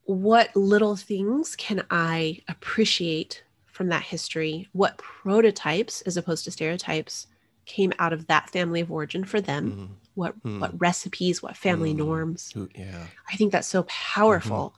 [0.03, 4.67] What little things can I appreciate from that history?
[4.73, 7.27] What prototypes, as opposed to stereotypes,
[7.71, 9.71] came out of that family of origin for them?
[9.71, 9.89] Mhm.
[10.15, 10.59] What Hmm.
[10.59, 11.99] what recipes, what family Hmm.
[11.99, 12.53] norms?
[12.75, 13.07] Yeah.
[13.31, 14.75] I think that's so powerful.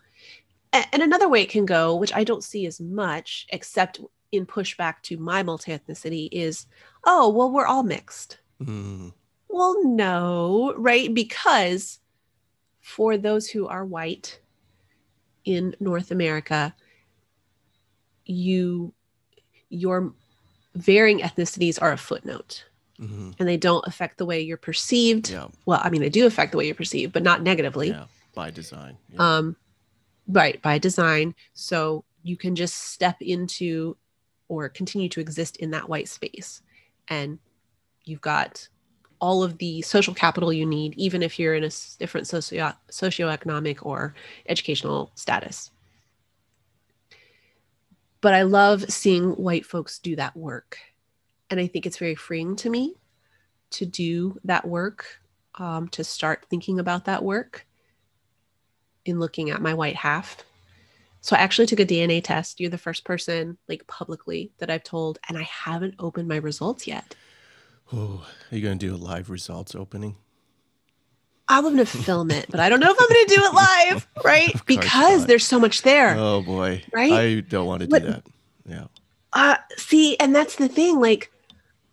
[0.74, 4.00] A- And another way it can go, which I don't see as much, except
[4.32, 6.66] in pushback to my multi ethnicity, is
[7.06, 8.38] oh, well, we're all mixed.
[8.62, 9.14] Mhm.
[9.50, 11.14] Well, no, right?
[11.14, 12.00] Because
[12.80, 14.40] for those who are white
[15.46, 16.74] in North America,
[18.26, 18.94] you
[19.70, 20.14] your
[20.76, 22.66] varying ethnicities are a footnote
[23.00, 23.36] Mhm.
[23.40, 25.30] and they don't affect the way you're perceived.
[25.30, 25.48] Yeah.
[25.66, 27.90] Well, I mean, they do affect the way you're perceived, but not negatively.
[27.90, 28.06] Yeah.
[28.36, 28.98] By design.
[29.14, 29.38] Yeah.
[29.38, 29.56] um
[30.28, 33.98] right by design so you can just step into
[34.48, 36.62] or continue to exist in that white space
[37.10, 37.40] and
[38.06, 38.68] you've got
[39.20, 43.80] all of the social capital you need even if you're in a different socio socioeconomic
[43.86, 44.16] or
[44.48, 45.72] educational status
[48.22, 50.78] but i love seeing white folks do that work
[51.54, 52.96] and i think it's very freeing to me
[53.70, 55.22] to do that work
[55.56, 57.66] um, to start thinking about that work
[59.06, 60.38] in looking at my white half.
[61.22, 62.60] So I actually took a DNA test.
[62.60, 66.86] You're the first person, like publicly, that I've told, and I haven't opened my results
[66.88, 67.16] yet.
[67.94, 70.16] Oh, are you going to do a live results opening?
[71.48, 73.54] I'm going to film it, but I don't know if I'm going to do it
[73.54, 74.66] live, right?
[74.66, 75.28] Because not.
[75.28, 76.16] there's so much there.
[76.18, 76.84] Oh boy.
[76.94, 77.12] Right?
[77.12, 78.24] I don't want to do But- that.
[78.66, 78.86] Yeah.
[79.34, 81.00] Uh, see, and that's the thing.
[81.00, 81.33] Like,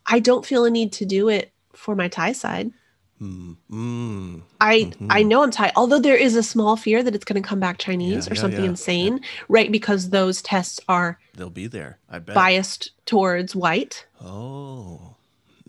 [0.06, 2.72] I don't feel a need to do it for my Thai side.
[3.20, 3.56] Mm.
[3.70, 4.42] Mm.
[4.62, 7.46] I I know I'm Thai, although there is a small fear that it's going to
[7.46, 9.70] come back Chinese Yeah, or yeah, something yeah, insane, right?
[9.70, 11.98] Because those tests are They'll be there.
[12.08, 12.34] I bet.
[12.34, 14.06] biased towards white.
[14.22, 15.16] Oh.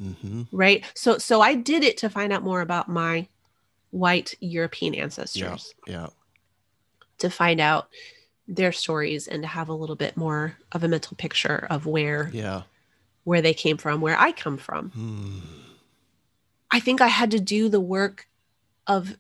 [0.02, 0.44] Mm-hmm.
[0.52, 3.28] right so so i did it to find out more about my
[3.92, 5.04] white european Yeah.
[5.04, 6.08] ancestors Yeah.
[7.20, 7.88] to find out
[8.48, 12.32] their stories and to have a little bit more of a mental picture of where
[12.34, 12.64] Yeah.
[13.24, 15.42] Where they came from where i come from Mm.
[16.72, 18.28] i think i had to do the work
[18.88, 19.18] of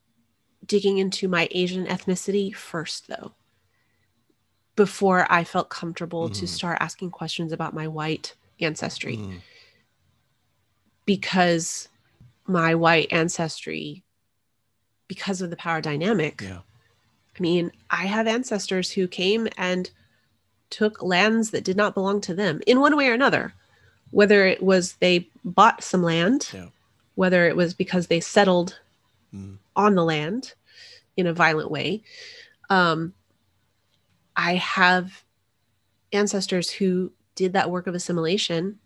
[0.66, 3.34] digging into my asian ethnicity first though
[4.76, 6.50] before i felt comfortable to Mhm.
[6.50, 9.42] start asking questions about my white ancestry Mm.
[11.06, 11.88] because
[12.48, 14.04] my white ancestry
[15.08, 16.60] because of the power dynamic Yeah.
[17.38, 19.90] I mean, I have ancestors who came and
[20.70, 23.54] took lands that did not belong to them in one way or another.
[24.12, 26.67] Whether it was they bought some land, Yeah.
[27.15, 28.80] whether it was because they settled
[29.34, 29.58] Mm.
[29.76, 30.54] on the land
[31.17, 32.04] in a violent way.
[32.69, 33.13] Um,
[34.36, 35.24] I have
[36.13, 38.80] ancestors who did that work of assimilation.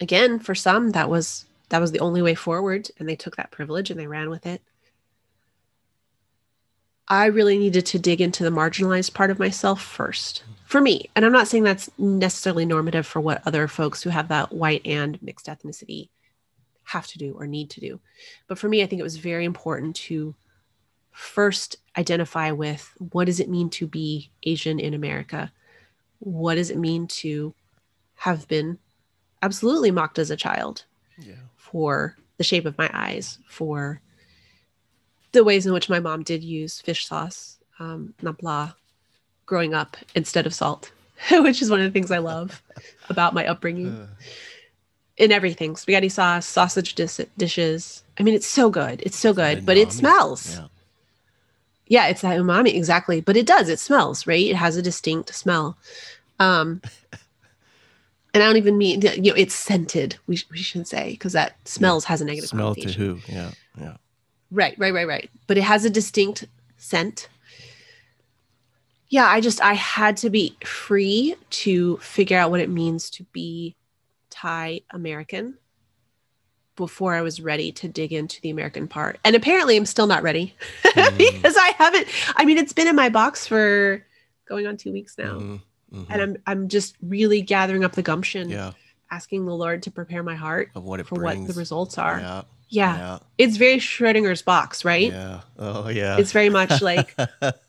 [0.00, 3.50] Again, for some, that was that was the only way forward, and they took that
[3.50, 4.60] privilege and they ran with it.
[7.12, 11.10] I really needed to dig into the marginalized part of myself first for me.
[11.14, 14.80] And I'm not saying that's necessarily normative for what other folks who have that white
[14.86, 16.08] and mixed ethnicity
[16.84, 18.00] have to do or need to do.
[18.48, 20.34] But for me, I think it was very important to
[21.10, 25.52] first identify with what does it mean to be Asian in America?
[26.20, 27.54] What does it mean to
[28.14, 28.78] have been
[29.42, 30.86] absolutely mocked as a child?
[31.18, 31.34] Yeah.
[31.56, 34.00] for the shape of my eyes, for
[35.32, 38.72] the ways in which my mom did use fish sauce, um, nam pla,
[39.46, 40.92] growing up instead of salt,
[41.30, 42.62] which is one of the things I love
[43.08, 43.88] about my upbringing.
[43.88, 44.06] Uh,
[45.18, 48.02] In everything, spaghetti sauce, sausage dis- dishes.
[48.18, 49.02] I mean, it's so good.
[49.04, 50.58] It's so good, but it smells.
[50.58, 50.66] Yeah.
[51.86, 53.68] Yeah, it's that umami exactly, but it does.
[53.68, 54.46] It smells, right?
[54.46, 55.76] It has a distinct smell.
[56.38, 56.80] Um
[58.34, 60.16] and I don't even mean you know it's scented.
[60.26, 63.18] We, sh- we should say because that smells has a negative Smell to who?
[63.28, 63.50] Yeah.
[63.78, 63.96] Yeah.
[64.52, 65.30] Right, right, right, right.
[65.46, 67.28] But it has a distinct scent.
[69.08, 73.24] Yeah, I just I had to be free to figure out what it means to
[73.32, 73.74] be
[74.30, 75.58] Thai American
[76.76, 79.18] before I was ready to dig into the American part.
[79.24, 80.54] And apparently I'm still not ready
[80.92, 81.16] Mm.
[81.18, 84.04] because I haven't I mean it's been in my box for
[84.46, 85.38] going on 2 weeks now.
[85.38, 85.60] Mhm,
[85.92, 86.06] mhm.
[86.10, 88.72] And I'm I'm just really gathering up the gumption, yeah.
[89.10, 91.40] asking the Lord to prepare my heart Of what it for brings.
[91.46, 92.18] what the results are.
[92.20, 92.42] Yeah.
[92.72, 92.96] Yeah.
[92.96, 93.18] Yeah.
[93.36, 95.12] It's very Schrodinger's box, right?
[95.12, 95.40] Yeah.
[95.58, 96.16] Oh yeah.
[96.18, 97.14] It's very much like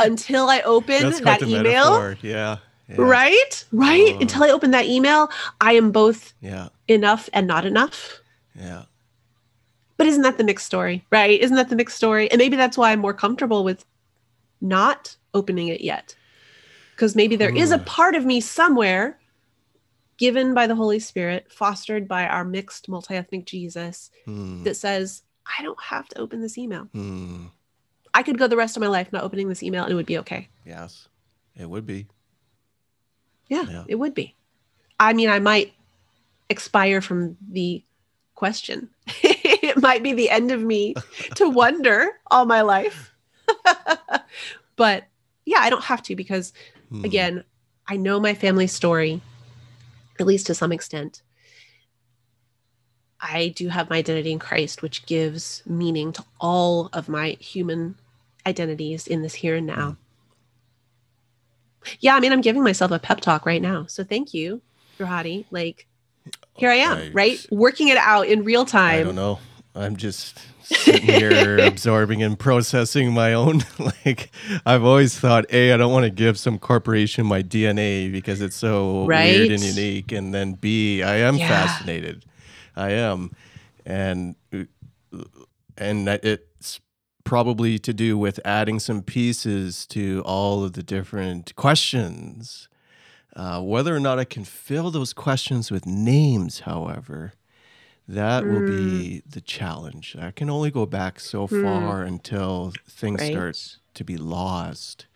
[0.00, 1.62] until I open that email,
[2.00, 2.16] metaphor.
[2.22, 2.58] Yeah.
[2.88, 2.96] yeah.
[2.98, 3.64] right?
[3.72, 4.12] Right?
[4.14, 4.20] Oh.
[4.20, 5.28] Until I open that email,
[5.60, 6.68] I am both Yeah.
[6.86, 8.20] enough and not enough.
[8.54, 8.84] Yeah.
[9.96, 11.40] But isn't that the mixed story, right?
[11.40, 12.30] Isn't that the mixed story?
[12.30, 13.84] And maybe that's why I'm more comfortable with
[14.60, 16.14] not opening it yet.
[16.94, 17.84] Because maybe there is a Hmm.
[17.84, 19.18] part of me somewhere
[20.16, 24.62] given by the Holy Spirit, fostered by our mixed multi ethnic Jesus, Hmm.
[24.64, 25.22] that says,
[25.58, 26.84] I don't have to open this email.
[26.92, 27.46] Hmm.
[28.14, 30.06] I could go the rest of my life not opening this email and it would
[30.06, 30.48] be okay.
[30.64, 31.08] Yes.
[31.56, 32.06] It would be.
[33.48, 33.84] Yeah, Yeah.
[33.88, 34.34] it would be.
[34.98, 35.72] I mean, I might
[36.48, 37.82] expire from the
[38.34, 38.88] question.
[39.22, 40.94] it might be the end of me
[41.34, 43.12] to wonder all my life.
[44.76, 45.04] but
[45.44, 46.52] yeah, I don't have to because,
[46.90, 47.04] Hmm.
[47.04, 47.44] again,
[47.86, 49.20] I know my family story,
[50.18, 51.22] at least to some extent.
[53.20, 57.96] I do have my identity in Christ, which gives meaning to all of my human
[58.46, 59.96] identities in this here and now.
[62.00, 63.86] Yeah, I mean, I'm giving myself a pep talk right now.
[63.86, 64.60] So thank you,
[64.98, 65.46] Rohadi.
[65.50, 65.86] Like,
[66.54, 67.46] here I am, I- right?
[67.50, 69.00] Working it out in real time.
[69.00, 69.38] I don't know.
[69.74, 73.62] I'm just sitting here absorbing and processing my own.
[74.06, 74.30] like
[74.64, 78.56] I've always thought, a, I don't want to give some corporation my DNA because it's
[78.56, 81.48] so weird and unique, and then b, I am Yeah.
[81.48, 82.24] fascinated.
[82.76, 83.32] I am,
[83.84, 84.36] and
[85.76, 86.80] and it's
[87.24, 92.68] probably to do with adding some pieces to all of the different questions.
[93.34, 97.32] Uh, whether or not I can fill those questions with names, however,
[98.06, 100.16] that will be the challenge.
[100.18, 103.30] I can only go back so far until things Right.
[103.32, 105.06] start to be lost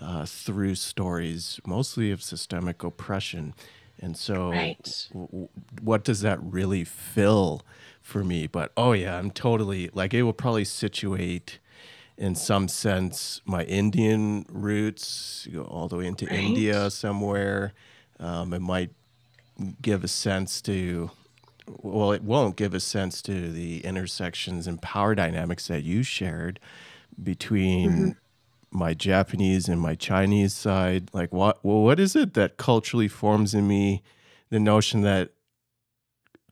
[0.00, 3.54] uh, through stories, mostly of systemic oppression.
[4.00, 5.08] And so, Right.
[5.12, 5.48] w- w-
[5.82, 7.62] what does that really fill
[8.00, 8.46] for me?
[8.46, 11.58] But oh, yeah, I'm totally like it will probably situate
[12.16, 16.34] in some sense my Indian roots, go all the way into Right.
[16.34, 17.74] India somewhere.
[18.18, 18.90] Um, it might
[19.82, 21.10] give a sense to
[21.66, 26.58] well it won't give a sense to the intersections and power dynamics that you shared
[27.22, 28.16] between
[28.70, 31.10] my japanese and my chinese side.
[31.12, 34.02] Like what well what is it that culturally forms in me?
[34.50, 35.30] The notion that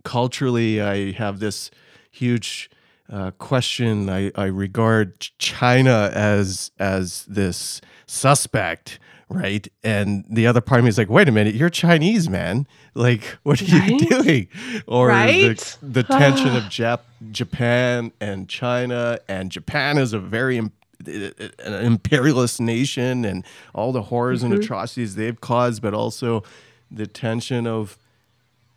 [0.03, 1.71] culturally i have this
[2.11, 2.71] huge
[3.13, 4.09] uh, question.
[4.09, 8.99] I, I regard china as as this suspect
[9.31, 9.67] right?
[9.85, 12.67] And the other part of me is like wait a minute you're chinese man.
[12.95, 14.49] Like what are you doing?
[14.87, 15.57] Or Right?
[15.81, 20.73] the, the tension of Jap- japan and china and japan is a very an
[21.07, 21.31] uh,
[21.67, 24.63] uh, imperialist nation and all the horrors and mm-hmm.
[24.63, 26.43] atrocities they've caused but also
[26.91, 27.97] the tension of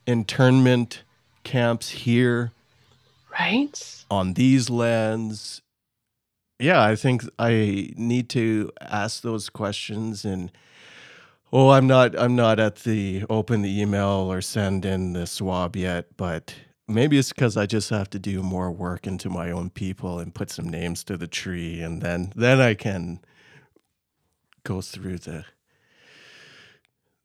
[0.06, 1.04] internment
[1.44, 2.52] camps here
[3.32, 4.06] Right?
[4.12, 5.63] on these lands
[6.60, 10.52] yeah i think i need to ask those questions and
[11.52, 15.76] oh i'm not i'm not at the open the email or send in the swab
[15.76, 16.56] yet but
[16.88, 20.36] maybe it's because i just have to do more work into my own people and
[20.36, 23.20] put some names to the tree and then then i can
[24.64, 25.46] go through the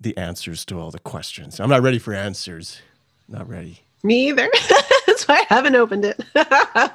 [0.01, 2.81] the answers to all the questions i'm not ready for answers
[3.29, 4.49] not ready Me either.
[5.07, 6.21] That's why I haven't opened it.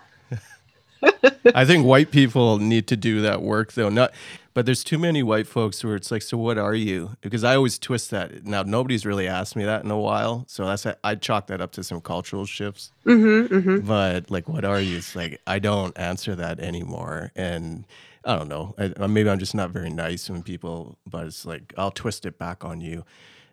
[1.56, 3.90] I think white people need to do that work though.
[3.90, 4.14] Not,
[4.54, 7.16] but there's too many white folks where it's like, so what are you?
[7.22, 8.46] Because I always twist that.
[8.46, 11.72] Now nobody's really asked me that in a while, so that's I chalk that up
[11.74, 12.92] to some cultural shifts.
[13.06, 13.88] mm-hmm, mm-hmm.
[13.88, 14.98] But like, what are you?
[14.98, 17.86] It's like I don't answer that anymore, and
[18.26, 18.76] I don't know.
[18.78, 22.38] I, maybe I'm just not very nice when people, but it's like I'll twist it
[22.38, 23.04] back on you.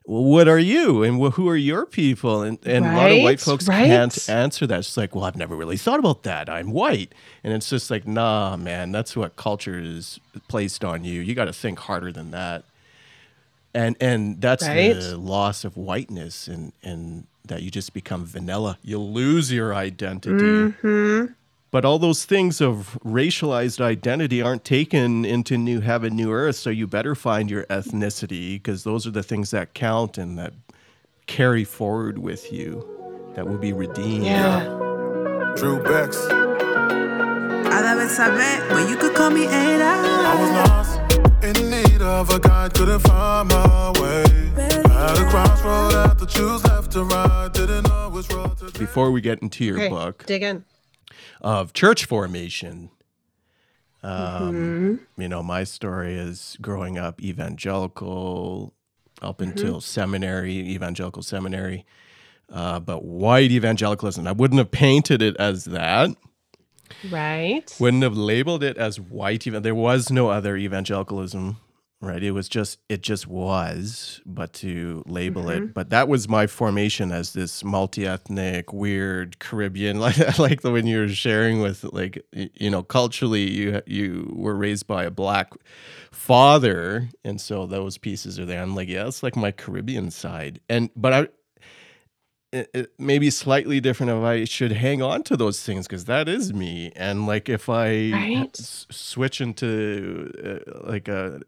[0.04, 1.02] What are you?
[1.02, 2.42] And who are your people?
[2.42, 3.86] And, and a lot of white folks right.
[3.86, 4.80] can't answer that.
[4.80, 6.48] It's like well i've never really thought about that.
[6.48, 7.14] I'm white.
[7.44, 11.20] And it's just like nah man that's what culture is placed on you.
[11.20, 12.64] You got to think harder than that.
[13.74, 14.94] And and that's Right.
[14.94, 18.78] the loss of whiteness and and that you just become vanilla.
[18.82, 20.70] You lose your identity.
[20.80, 21.26] Hmm
[21.70, 26.56] but all those things of racialized identity aren't taken into new heaven, new earth.
[26.56, 30.52] So you better find your ethnicity because those are the things that count and that
[31.26, 32.84] carry forward with you,
[33.34, 34.24] that will be redeemed.
[34.24, 34.64] Yeah.
[35.56, 36.16] Drew Bex.
[37.72, 39.84] I love it, saber, but you could call me Ada.
[39.84, 41.00] I was lost
[41.44, 44.24] in need of a guide, couldn't find my way.
[44.56, 48.78] At a crossroad, had to choose left or right, didn't know which road to.
[48.78, 50.64] Before we get into your Okay, book dig in.
[51.40, 52.90] Of church formation,
[54.02, 54.10] um,
[55.12, 55.22] Mm-hmm.
[55.22, 58.72] you know, my story is growing up evangelical
[59.22, 59.50] up Mm-hmm.
[59.50, 61.84] until seminary, evangelical seminary,
[62.52, 64.26] uh, but white evangelicalism.
[64.26, 66.10] I wouldn't have painted it as that.
[67.10, 67.72] Right.
[67.78, 71.56] wouldn't have labeled it as white even there was no other evangelicalism
[72.00, 72.22] right?
[72.22, 75.74] It was just it just was but to label it.
[75.74, 80.98] But that was my formation as this multi-ethnic weird caribbean like like the when you
[81.00, 85.52] were sharing with like you know culturally you you were raised by a black
[86.10, 88.62] father and so those pieces are there.
[88.62, 90.60] I'm like yeah it's like my caribbean side.
[90.68, 91.28] And but i
[92.52, 96.06] it, it may be slightly different if I should hang on to those things because
[96.06, 96.90] that is me.
[96.96, 98.50] And like if I Right.
[98.58, 100.32] s- switch into
[100.74, 101.42] uh, like a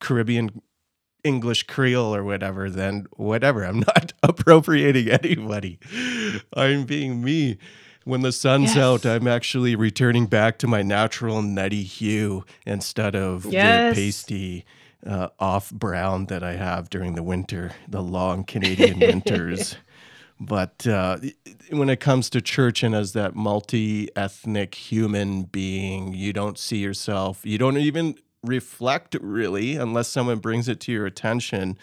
[0.00, 0.60] Caribbean
[1.24, 3.64] English Creole or whatever, then whatever.
[3.64, 5.78] I'm not appropriating anybody.
[6.54, 7.58] I'm being me.
[8.04, 9.04] When the sun's Yes.
[9.04, 13.96] out, I'm actually returning back to my natural nutty hue instead of Yes.
[13.96, 14.64] the pasty
[15.04, 19.76] uh, off brown that I have during the winter, the long Canadian winters.
[20.38, 21.16] But uh,
[21.70, 26.76] when it comes to church and as that multi ethnic human being, you don't see
[26.76, 28.16] yourself, you don't even
[28.46, 31.76] reflect really unless someone brings it to your attention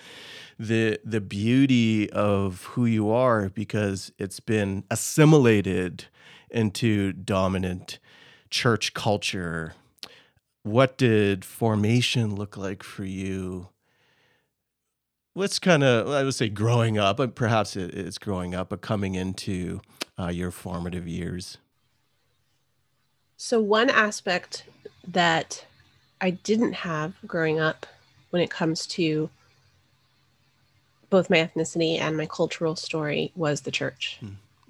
[0.60, 6.06] the the beauty of who you are because it's been assimilated
[6.50, 8.00] into dominant
[8.50, 9.74] church culture.
[10.62, 13.70] What did formation look like for you?
[15.34, 18.82] What's kind of i would say growing up and perhaps it, it's growing up but
[18.82, 19.82] coming into
[20.20, 21.58] uh, your formative years.
[23.36, 24.66] So, one aspect
[25.06, 25.66] that
[26.24, 27.86] I didn't have growing up
[28.30, 29.30] when it comes to
[31.10, 34.20] both my ethnicity and my cultural story was the church.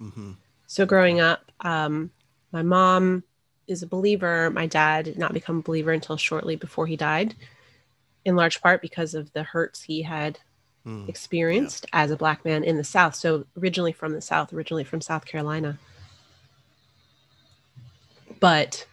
[0.01, 0.31] mm-hmm.
[0.65, 2.09] So, growing up, um,
[2.51, 3.23] my mom
[3.67, 4.49] is a believer.
[4.49, 7.35] My dad did not become a believer until shortly before he died,
[8.25, 10.39] in large part because of the hurts he had
[10.85, 11.07] Mm.
[11.07, 13.15] experienced as a black man in the South.
[13.15, 15.79] So, originally from the South, originally from South Carolina.
[18.41, 18.85] But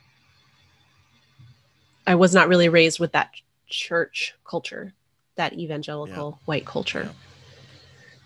[2.06, 3.30] I was not really raised with that
[3.68, 4.92] church culture,
[5.36, 7.04] that evangelical white culture.
[7.04, 7.12] Yeah.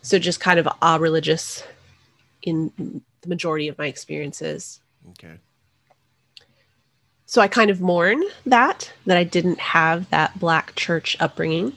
[0.02, 1.64] So, just kind of a religious
[2.42, 4.80] in the majority of my experiences.
[5.10, 5.38] okay
[7.26, 11.72] So I kind of mourn that that I didn't have that black church upbringing.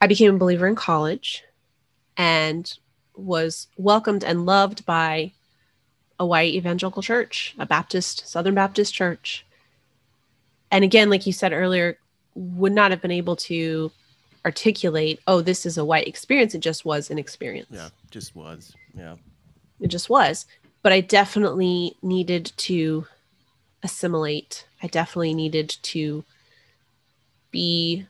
[0.00, 1.44] I became a believer in college
[2.16, 2.72] and
[3.16, 5.32] was welcomed and loved by
[6.20, 9.44] a white evangelical church, a Baptist, Southern Baptist church.
[10.70, 11.98] And again, like you said earlier,
[12.34, 13.90] would not have been able to
[14.44, 16.54] articulate, oh, this is a white experience.
[16.54, 17.68] It just was an experience.
[17.70, 19.16] yeah just was yeah
[19.80, 20.46] It just was.
[20.82, 23.06] But I definitely needed to
[23.82, 24.66] assimilate.
[24.82, 26.24] I definitely needed to
[27.50, 28.06] be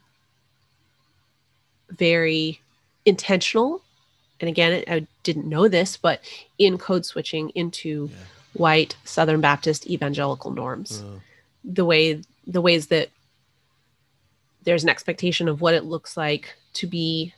[1.91, 2.61] very
[3.05, 3.83] intentional.
[4.41, 6.21] And again, I didn't know this, but
[6.59, 8.17] in code switching into Yeah.
[8.53, 11.19] white Southern Baptist evangelical norms, Uh,
[11.65, 13.11] the way the ways that
[14.65, 17.33] there's an expectation of what it looks like to be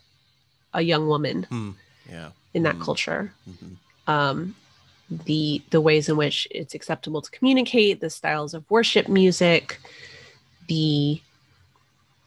[0.72, 1.70] a young woman hmm,
[2.08, 2.30] yeah.
[2.54, 2.84] in that Mm.
[2.84, 3.34] culture.
[3.48, 3.76] Mhm,
[4.12, 4.54] um,
[5.10, 9.80] the the ways in which it's acceptable to communicate, the styles of worship music,
[10.68, 11.20] the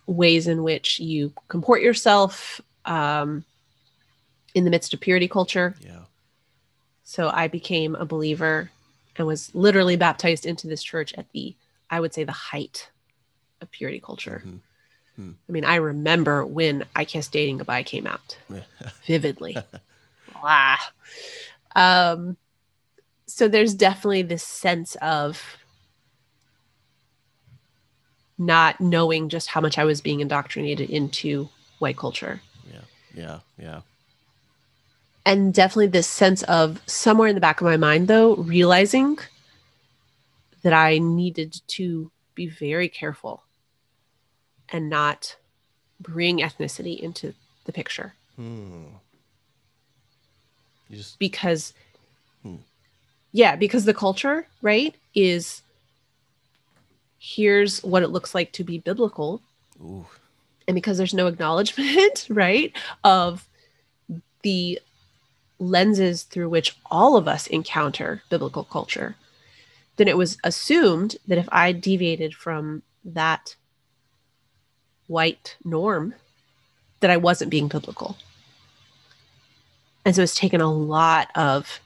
[0.06, 3.46] ways in which you comport yourself um,
[4.54, 5.76] in the midst of purity culture.
[5.80, 6.00] yeah.
[7.06, 8.70] So I became a believer
[9.16, 11.56] and was literally baptized into this church at the,
[11.94, 12.90] I would say, the height
[13.62, 14.44] of purity culture.
[14.46, 18.38] mhm, I mean, I remember when I Kissed Dating Goodbye came out
[19.06, 19.58] vividly.
[20.42, 20.78] Blah.
[21.76, 22.38] Um,
[23.28, 25.58] so there's definitely this sense of
[28.38, 32.42] not knowing just how much I was being indoctrinated into white culture.
[32.72, 32.82] yeah
[33.14, 33.82] Yeah, yeah.
[35.26, 39.20] And definitely this sense of somewhere in the back of my mind, though, realizing
[40.64, 43.44] that I needed to be very careful
[44.70, 45.36] and not
[46.00, 47.34] bring ethnicity into
[47.66, 48.86] the picture Hmm.
[50.92, 51.74] Just because
[52.42, 52.58] Hmm.
[53.32, 55.62] yeah because the culture right is
[57.20, 59.42] here's what it looks like to be biblical
[59.82, 60.06] ooh.
[60.68, 63.48] and because there's no acknowledgement right of
[64.42, 64.80] the
[65.60, 69.16] lenses through which all of us encounter biblical culture
[69.98, 73.56] then it was assumed that if i deviated from that
[75.08, 76.14] white norm
[77.00, 78.18] that i wasn't being biblical.
[80.06, 81.80] And so it's taken a lot of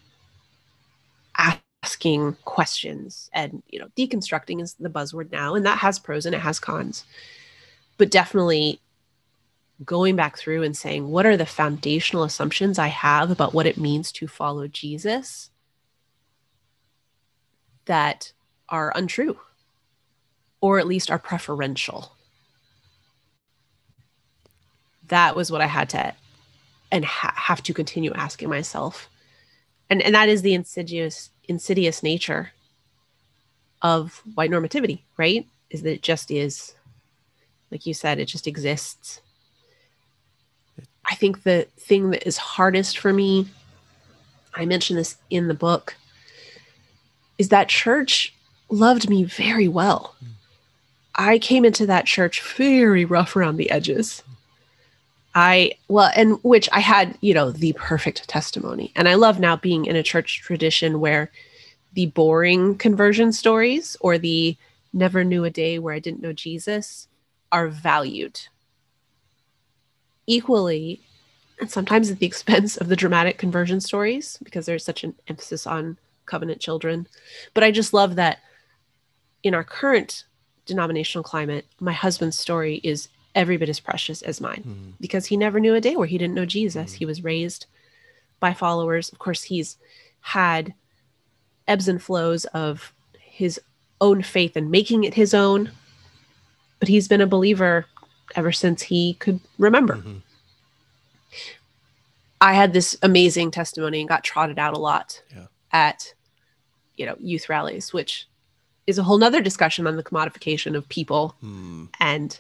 [1.84, 6.36] asking questions and you know deconstructing is the buzzword now and that has pros and
[6.36, 7.06] it has cons.
[7.98, 8.80] But definitely
[9.86, 13.78] going back through and saying what are the foundational assumptions i have about what it
[13.78, 15.52] means to follow jesus
[17.88, 18.32] that
[18.70, 19.40] are untrue
[20.62, 22.14] or at least are preferential.
[25.08, 26.14] That was what i had to
[26.92, 29.10] and ha- have to continue asking myself.
[29.90, 32.52] And and that is the insidious insidious nature
[33.82, 35.48] of white normativity right?
[35.70, 36.74] Is that it just is
[37.72, 39.22] like you said it just exists.
[41.06, 43.48] I think the thing that is hardest for me
[44.58, 45.96] i mentioned this in the book
[47.38, 48.34] is that church
[48.70, 50.16] loved me very well
[51.16, 54.24] i came into that church very rough around the edges
[55.40, 58.92] I well, and which I had, you know, the perfect testimony.
[58.96, 61.30] And I love now being in a church tradition where
[61.94, 64.58] the boring conversion stories or the
[64.94, 67.08] never knew a day where I didn't know Jesus
[67.52, 68.42] are valued
[70.26, 71.02] equally
[71.60, 75.66] and sometimes at the expense of the dramatic conversion stories because there's such an emphasis
[75.66, 75.98] on
[76.28, 77.08] covenant children.
[77.56, 78.40] But I just love that
[79.44, 80.26] in our current
[80.66, 84.90] denominational climate, my husband's story is every bit as precious as mine Hmm.
[85.00, 86.94] because he never knew a day where he didn't know Jesus.
[86.94, 87.66] He was raised
[88.40, 89.10] by followers.
[89.12, 89.78] Of course, he's
[90.22, 90.74] had
[91.68, 93.60] ebbs and flows of his
[94.02, 95.72] own faith and making it his own,
[96.80, 97.86] but he's been a believer
[98.36, 99.96] ever since he could remember.
[99.98, 100.22] Mhm.
[102.40, 105.48] I had this amazing testimony and got trotted out a lot Yeah.
[105.72, 106.14] at
[106.98, 108.28] you know youth rallies, which
[108.88, 111.86] is a whole nother discussion on the commodification of people Hmm.
[112.00, 112.40] and.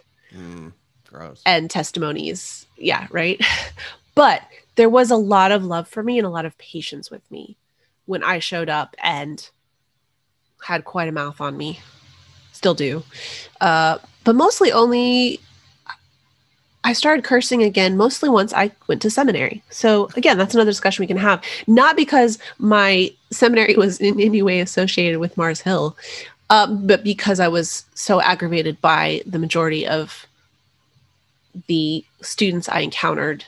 [1.09, 1.41] Gross.
[1.45, 2.65] and testimonies.
[2.77, 3.39] Yeah, right.
[4.15, 4.41] but
[4.75, 7.55] there was a lot of love for me and a lot of patience with me
[8.05, 9.49] when I showed up and
[10.61, 11.79] had quite a mouth on me.
[12.51, 13.03] Still do.
[13.61, 15.39] Uh, but mostly only
[16.87, 19.61] I started cursing again mostly once I went to seminary.
[19.69, 21.43] So again, that's another discussion we can have.
[21.67, 25.97] Not because my seminary was in any way associated with Mars Hill,
[26.49, 30.25] um, but because I was so aggravated by the majority of
[31.67, 33.43] the students I encountered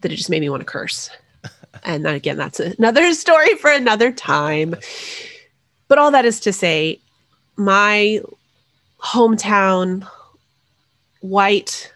[0.00, 1.08] that it just made me want to curse.
[1.84, 4.74] and then again, that's another story for another time.
[5.86, 6.98] But all that is to say,
[7.56, 8.20] my
[8.98, 10.04] hometown
[11.20, 11.92] white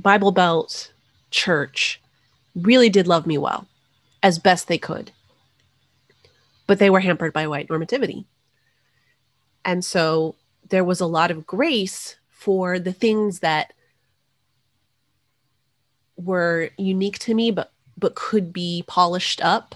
[0.00, 0.92] Bible Belt
[1.30, 2.00] church
[2.54, 3.66] really did love me well
[4.22, 5.12] as best they could.
[6.66, 8.24] But they were hampered by white normativity.
[9.64, 10.36] And so
[10.68, 13.72] there was a lot of grace for the things that
[16.16, 19.74] were unique to me but but could be polished up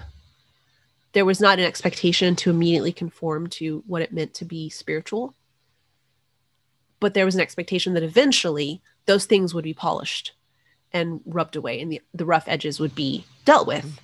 [1.13, 5.35] there was not an expectation to immediately conform to what it meant to be spiritual
[7.01, 10.33] but there was an expectation that eventually those things would be polished
[10.93, 14.01] and rubbed away and the, the rough edges would be dealt with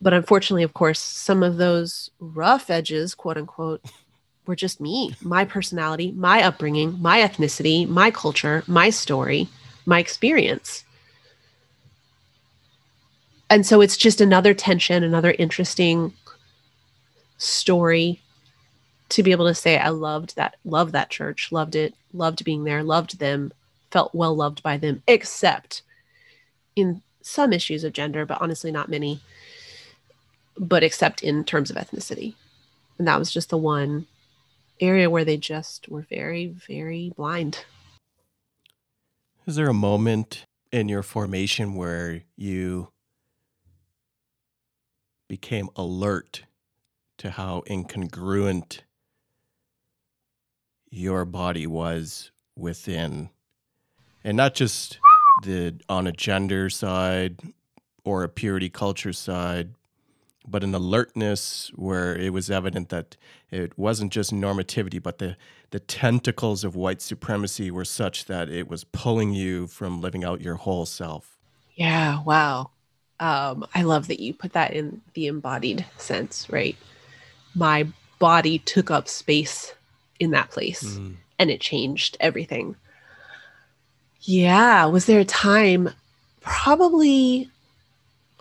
[0.00, 3.84] but unfortunately of course some of those rough edges quote unquote
[4.46, 9.48] were just me my personality my upbringing my ethnicity my culture my story
[9.86, 10.84] my experience.
[13.50, 16.14] And so it's just another tension, another interesting
[17.38, 18.20] story
[19.08, 22.64] to be able to say I loved that loved that church, loved it, loved being
[22.64, 23.52] there, loved them,
[23.90, 25.82] felt well loved by them except
[26.76, 29.20] in some issues of gender, but honestly not many.
[30.58, 32.34] But except in terms of ethnicity.
[32.98, 34.06] And that was just the one
[34.80, 37.64] area where they just were very very blind.
[39.46, 42.88] Is there a moment in your formation where you
[45.28, 46.44] became alert
[47.18, 48.80] to how incongruent
[50.90, 53.30] your body was within,
[54.24, 54.98] and not just
[55.42, 57.40] the on a gender side
[58.04, 59.70] or a purity culture side,
[60.46, 63.16] but an alertness where it was evident that
[63.50, 65.36] it wasn't just normativity, but the
[65.70, 70.40] the tentacles of white supremacy were such that it was pulling you from living out
[70.40, 71.38] your whole self.
[71.76, 72.70] Yeah, wow.
[73.20, 76.76] Um, I love that you put that in the embodied sense, right?
[77.54, 77.86] My
[78.18, 79.74] body took up space
[80.20, 81.14] in that place Mm.
[81.38, 82.76] and it changed everything.
[84.22, 84.84] Yeah.
[84.84, 85.90] Was there a time,
[86.40, 87.50] probably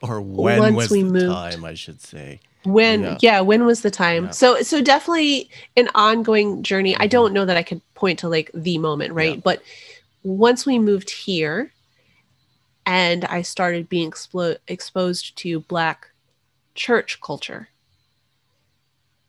[0.02, 2.40] Or when Once was we the moved- time, I should say.
[2.64, 3.18] when Yeah.
[3.22, 3.40] yeah.
[3.42, 4.32] when was the time Yeah.
[4.32, 8.52] so so definitely an ongoing journey i don't know that i could point to like
[8.54, 9.42] the moment right Yeah.
[9.42, 9.62] but
[10.24, 11.72] once we moved here
[12.86, 16.10] and i started being explo- exposed to black
[16.76, 17.70] church culture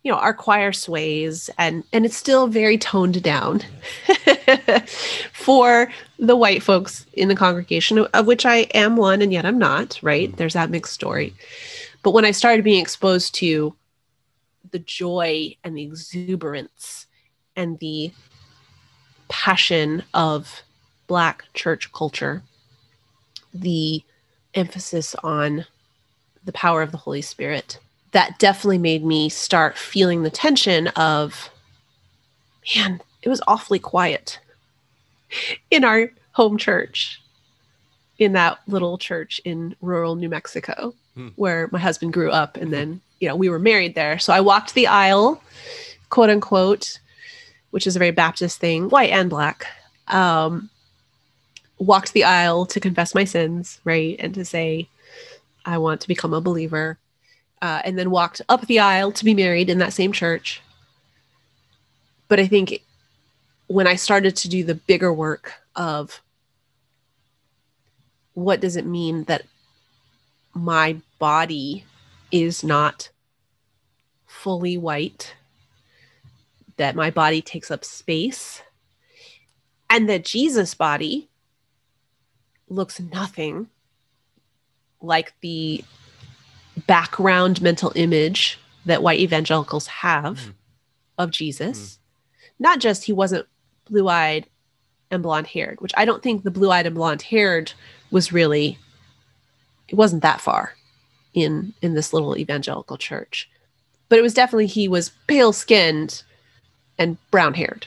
[0.02, 3.60] you know our choir sways and and it's still very toned down
[5.32, 9.58] for the white folks in the congregation of- which i am one and yet i'm
[9.58, 10.36] not right Mhm.
[10.36, 11.34] there's that mixed story
[12.02, 13.74] but when I started being exposed to
[14.70, 17.06] the joy and the exuberance
[17.56, 18.10] and the
[19.28, 20.62] passion of
[21.08, 22.42] Black church culture,
[23.52, 24.02] the
[24.54, 25.66] emphasis on
[26.42, 27.78] the power of the Holy Spirit,
[28.12, 31.50] that definitely made me start feeling the tension of,
[32.76, 34.38] man, it was awfully quiet
[35.70, 37.20] in our home church,
[38.18, 41.28] in that little church in rural New Mexico Hmm.
[41.34, 42.56] where my husband grew up.
[42.56, 44.18] And then you know we were married there.
[44.20, 45.42] So i walked the aisle
[46.08, 47.00] quote unquote
[47.70, 49.66] which is a very baptist thing white and black
[50.08, 50.70] um
[51.78, 54.16] walked the aisle to confess my sins right?
[54.20, 54.88] And to say
[55.64, 56.96] i want to become a believer
[57.62, 60.60] uh, and then walked up the aisle to be married in that same church.
[62.28, 62.82] But i think
[63.66, 66.22] when i started to do the bigger work of
[68.34, 69.42] what does it mean that
[70.54, 71.84] my body
[72.30, 73.10] is not
[74.26, 75.34] fully white,
[76.76, 78.62] that my body takes up space,
[79.88, 81.28] and that Jesus' body
[82.68, 83.68] looks nothing
[85.02, 85.84] like the
[86.86, 90.54] background mental image that white evangelicals have Mhm.
[91.18, 91.98] of Jesus.
[92.58, 93.46] Not just he wasn't
[93.88, 94.46] blue eyed
[95.10, 97.72] and blonde haired, which I don't think the blue eyed and blonde haired
[98.10, 98.78] was really
[99.88, 100.74] it wasn't that far
[101.34, 103.48] in in this little evangelical church
[104.08, 106.22] but it was definitely he was pale skinned
[106.98, 107.86] and brown haired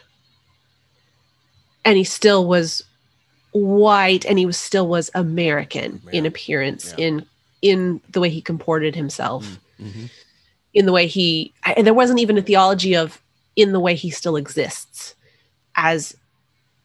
[1.86, 2.84] and he still was
[3.52, 7.06] white and he was still was american in appearance Yeah.
[7.06, 7.26] in
[7.64, 10.10] in the way he comported himself Mhm.
[10.74, 13.20] in the way he I, and there wasn't even a theology of
[13.56, 15.16] in the way he still exists
[15.76, 16.16] as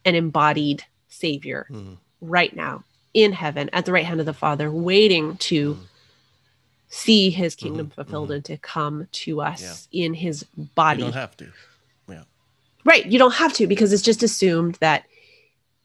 [0.05, 1.97] an embodied savior Mhm.
[2.21, 5.79] right now in heaven at the right hand of the Father, waiting to Mhm.
[6.87, 10.43] see his kingdom Mhm, fulfilled and to come to us in his
[10.75, 10.99] body.
[10.99, 11.51] You don't have to.
[12.07, 12.23] Yeah.
[12.85, 13.05] Right.
[13.05, 15.03] You don't have to because it's just assumed that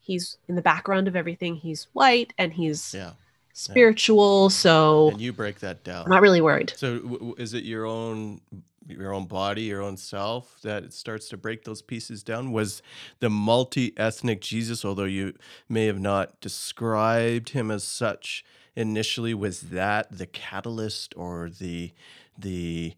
[0.01, 1.57] he's in the background of everything.
[1.57, 3.13] He's white and he's Yeah.
[3.55, 4.51] Spiritual.
[4.51, 6.05] So And you break that down.
[6.05, 6.75] I'm not really worried.
[6.77, 8.41] So w- is it your own
[8.87, 12.53] your own body, your own self that it starts to break those pieces down?
[12.53, 12.83] Was
[13.21, 15.33] the multi-ethnic Jesus, although you
[15.71, 18.45] may have not described him as such
[18.77, 21.93] initially, was that the catalyst or the
[22.37, 22.95] the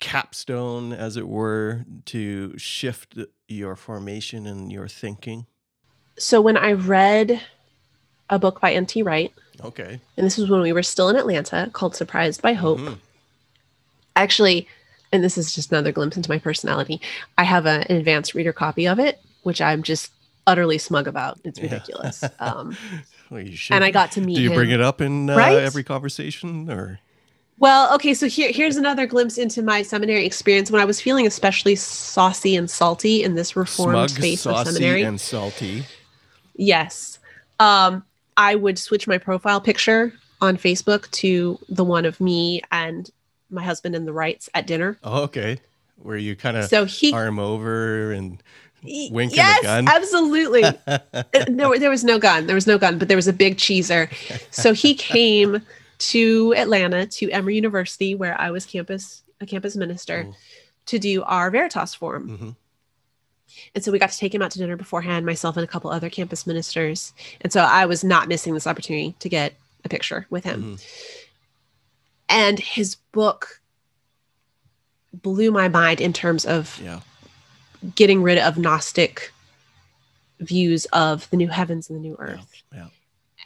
[0.00, 5.46] capstone, as it were, to shift your formation and your thinking?
[6.18, 7.42] So when I read
[8.30, 9.02] a book by N.T.
[9.02, 9.32] Wright,
[9.64, 10.00] Okay.
[10.16, 12.78] and this was when we were still in Atlanta called Surprised by Hope.
[12.78, 12.98] Mhm.
[14.14, 14.68] actually
[15.12, 17.00] and this is just another glimpse into my personality
[17.38, 20.10] i have a, an advanced reader copy of it which i'm just
[20.46, 21.64] utterly smug about it's Yeah.
[21.72, 22.76] ridiculous um,
[23.30, 23.74] Well, you should.
[23.74, 25.58] and i got to meet Do you him bring it up in uh, Right?
[25.58, 26.98] every conversation or?
[27.58, 31.26] well okay so here, here's another glimpse into my seminary experience when i was feeling
[31.26, 35.84] especially saucy and salty in this reformed Smug, space of saucy, seminary and salty.
[36.56, 37.18] yes
[37.58, 38.04] um,
[38.36, 43.10] i would switch my profile picture on facebook to the one of me and
[43.50, 45.58] my husband and the Wrights at dinner Oh, okay.
[46.02, 48.42] Where you kind of so he arm over and
[48.82, 49.88] Wink yes, gun?
[49.88, 50.62] absolutely.
[50.86, 50.98] Uh,
[51.48, 52.46] there, there was no gun.
[52.46, 54.08] There was no gun, but there was a big cheeser.
[54.52, 55.62] So he came
[55.98, 60.36] to Atlanta to Emory University, where I was campus a campus minister, Cool.
[60.86, 62.38] to do our Veritas forum.
[62.38, 62.56] Mhm.
[63.74, 65.90] And so we got to take him out to dinner beforehand, myself and a couple
[65.90, 67.12] other campus ministers.
[67.40, 69.54] And so I was not missing this opportunity to get
[69.84, 70.76] a picture with him.
[70.78, 70.84] Mhm.
[72.28, 73.60] And his book
[75.12, 77.00] blew my mind in terms of Yeah.
[77.94, 79.32] getting rid of Gnostic
[80.40, 82.62] views of the new heavens and the new earth.
[82.72, 82.88] Yeah.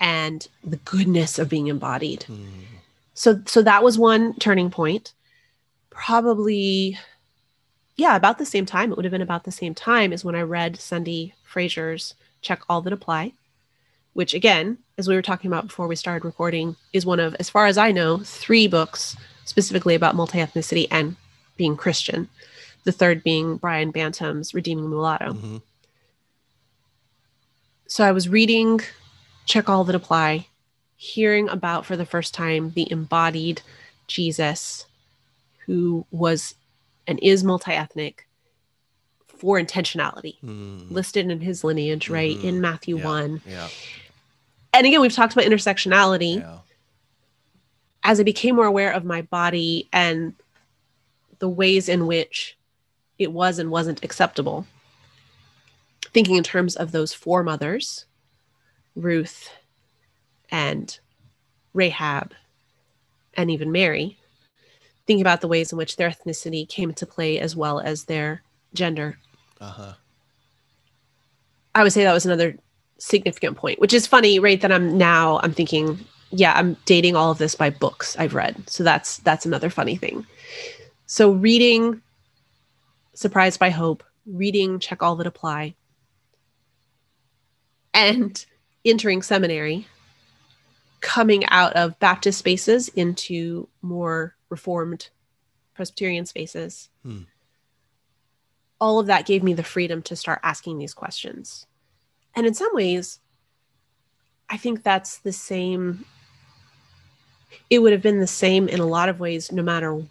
[0.02, 2.24] and the goodness of being embodied.
[3.12, 5.12] So so that was one turning point.
[5.90, 6.98] Probably
[8.00, 8.90] yeah, about the same time.
[8.90, 12.62] It would have been about the same time as when I read Sundee Frazier's Check
[12.66, 13.34] All That Apply,
[14.14, 17.50] which again, as we were talking about before we started recording, is one of, as
[17.50, 21.14] far as I know, three books specifically about multi ethnicity and
[21.58, 22.30] being Christian.
[22.84, 25.34] The third being Brian Bantum's Redeeming Mulatto.
[25.34, 25.56] hmm
[27.86, 28.80] So I was reading
[29.44, 30.46] Check All That Apply,
[30.96, 33.60] hearing about for the first time the embodied
[34.06, 34.86] Jesus
[35.66, 36.54] who was
[37.10, 38.26] and is multi ethnic
[39.26, 40.90] for intentionality, Mm.
[40.90, 42.36] listed in his lineage, right?
[42.36, 42.44] Mhm.
[42.44, 43.04] In Matthew Yeah.
[43.04, 43.42] 1.
[43.46, 43.68] Yeah.
[44.72, 46.36] And again, we've talked about intersectionality.
[46.38, 46.58] Yeah.
[48.04, 50.34] As I became more aware of my body and
[51.40, 52.56] the ways in which
[53.18, 54.66] it was and wasn't acceptable,
[56.12, 58.04] thinking in terms of those four mothers,
[58.94, 59.50] Ruth
[60.50, 60.98] and
[61.74, 62.34] Rahab,
[63.34, 64.16] and even Mary,
[65.10, 68.44] thinking about the ways in which their ethnicity came into play as well as their
[68.74, 69.18] gender.
[69.60, 69.94] Uh-huh.
[71.74, 72.56] I would say that was another
[72.98, 74.60] significant point, which is funny, right?
[74.60, 75.98] That I'm now I'm thinking,
[76.30, 78.70] yeah, I'm dating all of this by books I've read.
[78.70, 80.24] So that's that's another funny thing.
[81.06, 82.00] So reading
[83.14, 85.74] Surprised by Hope, reading Check All That Apply,
[87.92, 88.46] and
[88.84, 89.88] entering seminary,
[91.00, 95.10] coming out of Baptist spaces into more reformed
[95.74, 96.90] Presbyterian spaces.
[97.02, 97.22] Hmm.
[98.80, 101.66] All of that gave me the freedom to start asking these questions.
[102.34, 103.20] And in some ways,
[104.48, 106.04] I think that's the same.
[107.68, 110.02] It would have been the same in a lot of ways, no matter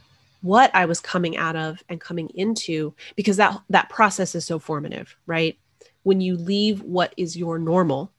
[0.42, 4.60] what I was coming out of and coming into, because that that process is so
[4.60, 5.58] formative, right?
[6.04, 8.12] When you leave what is your normal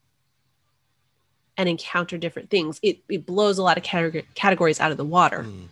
[1.61, 5.05] and encounter different things, it, it blows a lot of categ- categories out of the
[5.05, 5.45] water.
[5.47, 5.67] Mm.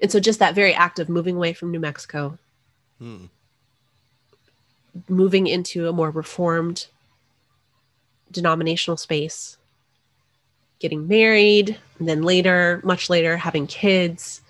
[0.00, 2.38] And so just that very act of moving away from New Mexico,
[3.02, 3.28] Mm.
[5.08, 6.86] moving into a more reformed
[8.30, 9.58] denominational space,
[10.78, 14.40] getting married, and then later, much later, having kids,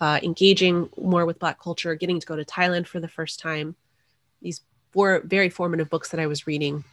[0.00, 3.76] uh, engaging more with Black culture, getting to go to Thailand for the first time.
[4.40, 6.84] These four very formative books that I was reading,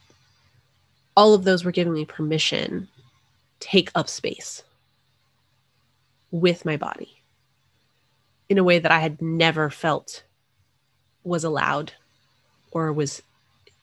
[1.16, 2.88] all of those were giving me permission
[3.58, 4.62] take up space
[6.30, 7.20] with my body
[8.48, 10.24] in a way that I had never felt
[11.24, 11.92] was allowed
[12.72, 13.22] or was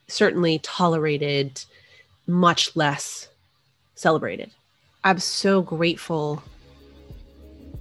[0.08, 1.64] certainly tolerated,
[2.26, 3.30] much less
[3.96, 4.52] celebrated.
[5.04, 6.42] I'm so grateful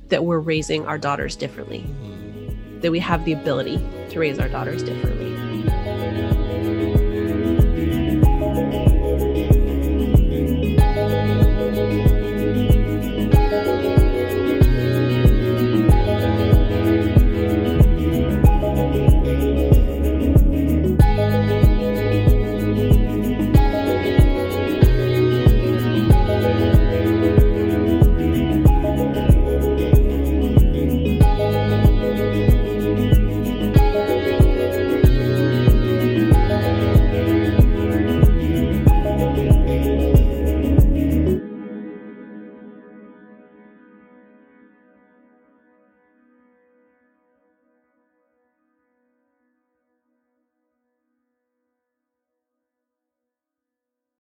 [0.09, 1.85] that we're raising our daughters differently,
[2.81, 3.79] that we have the ability
[4.11, 5.36] to raise our daughters differently.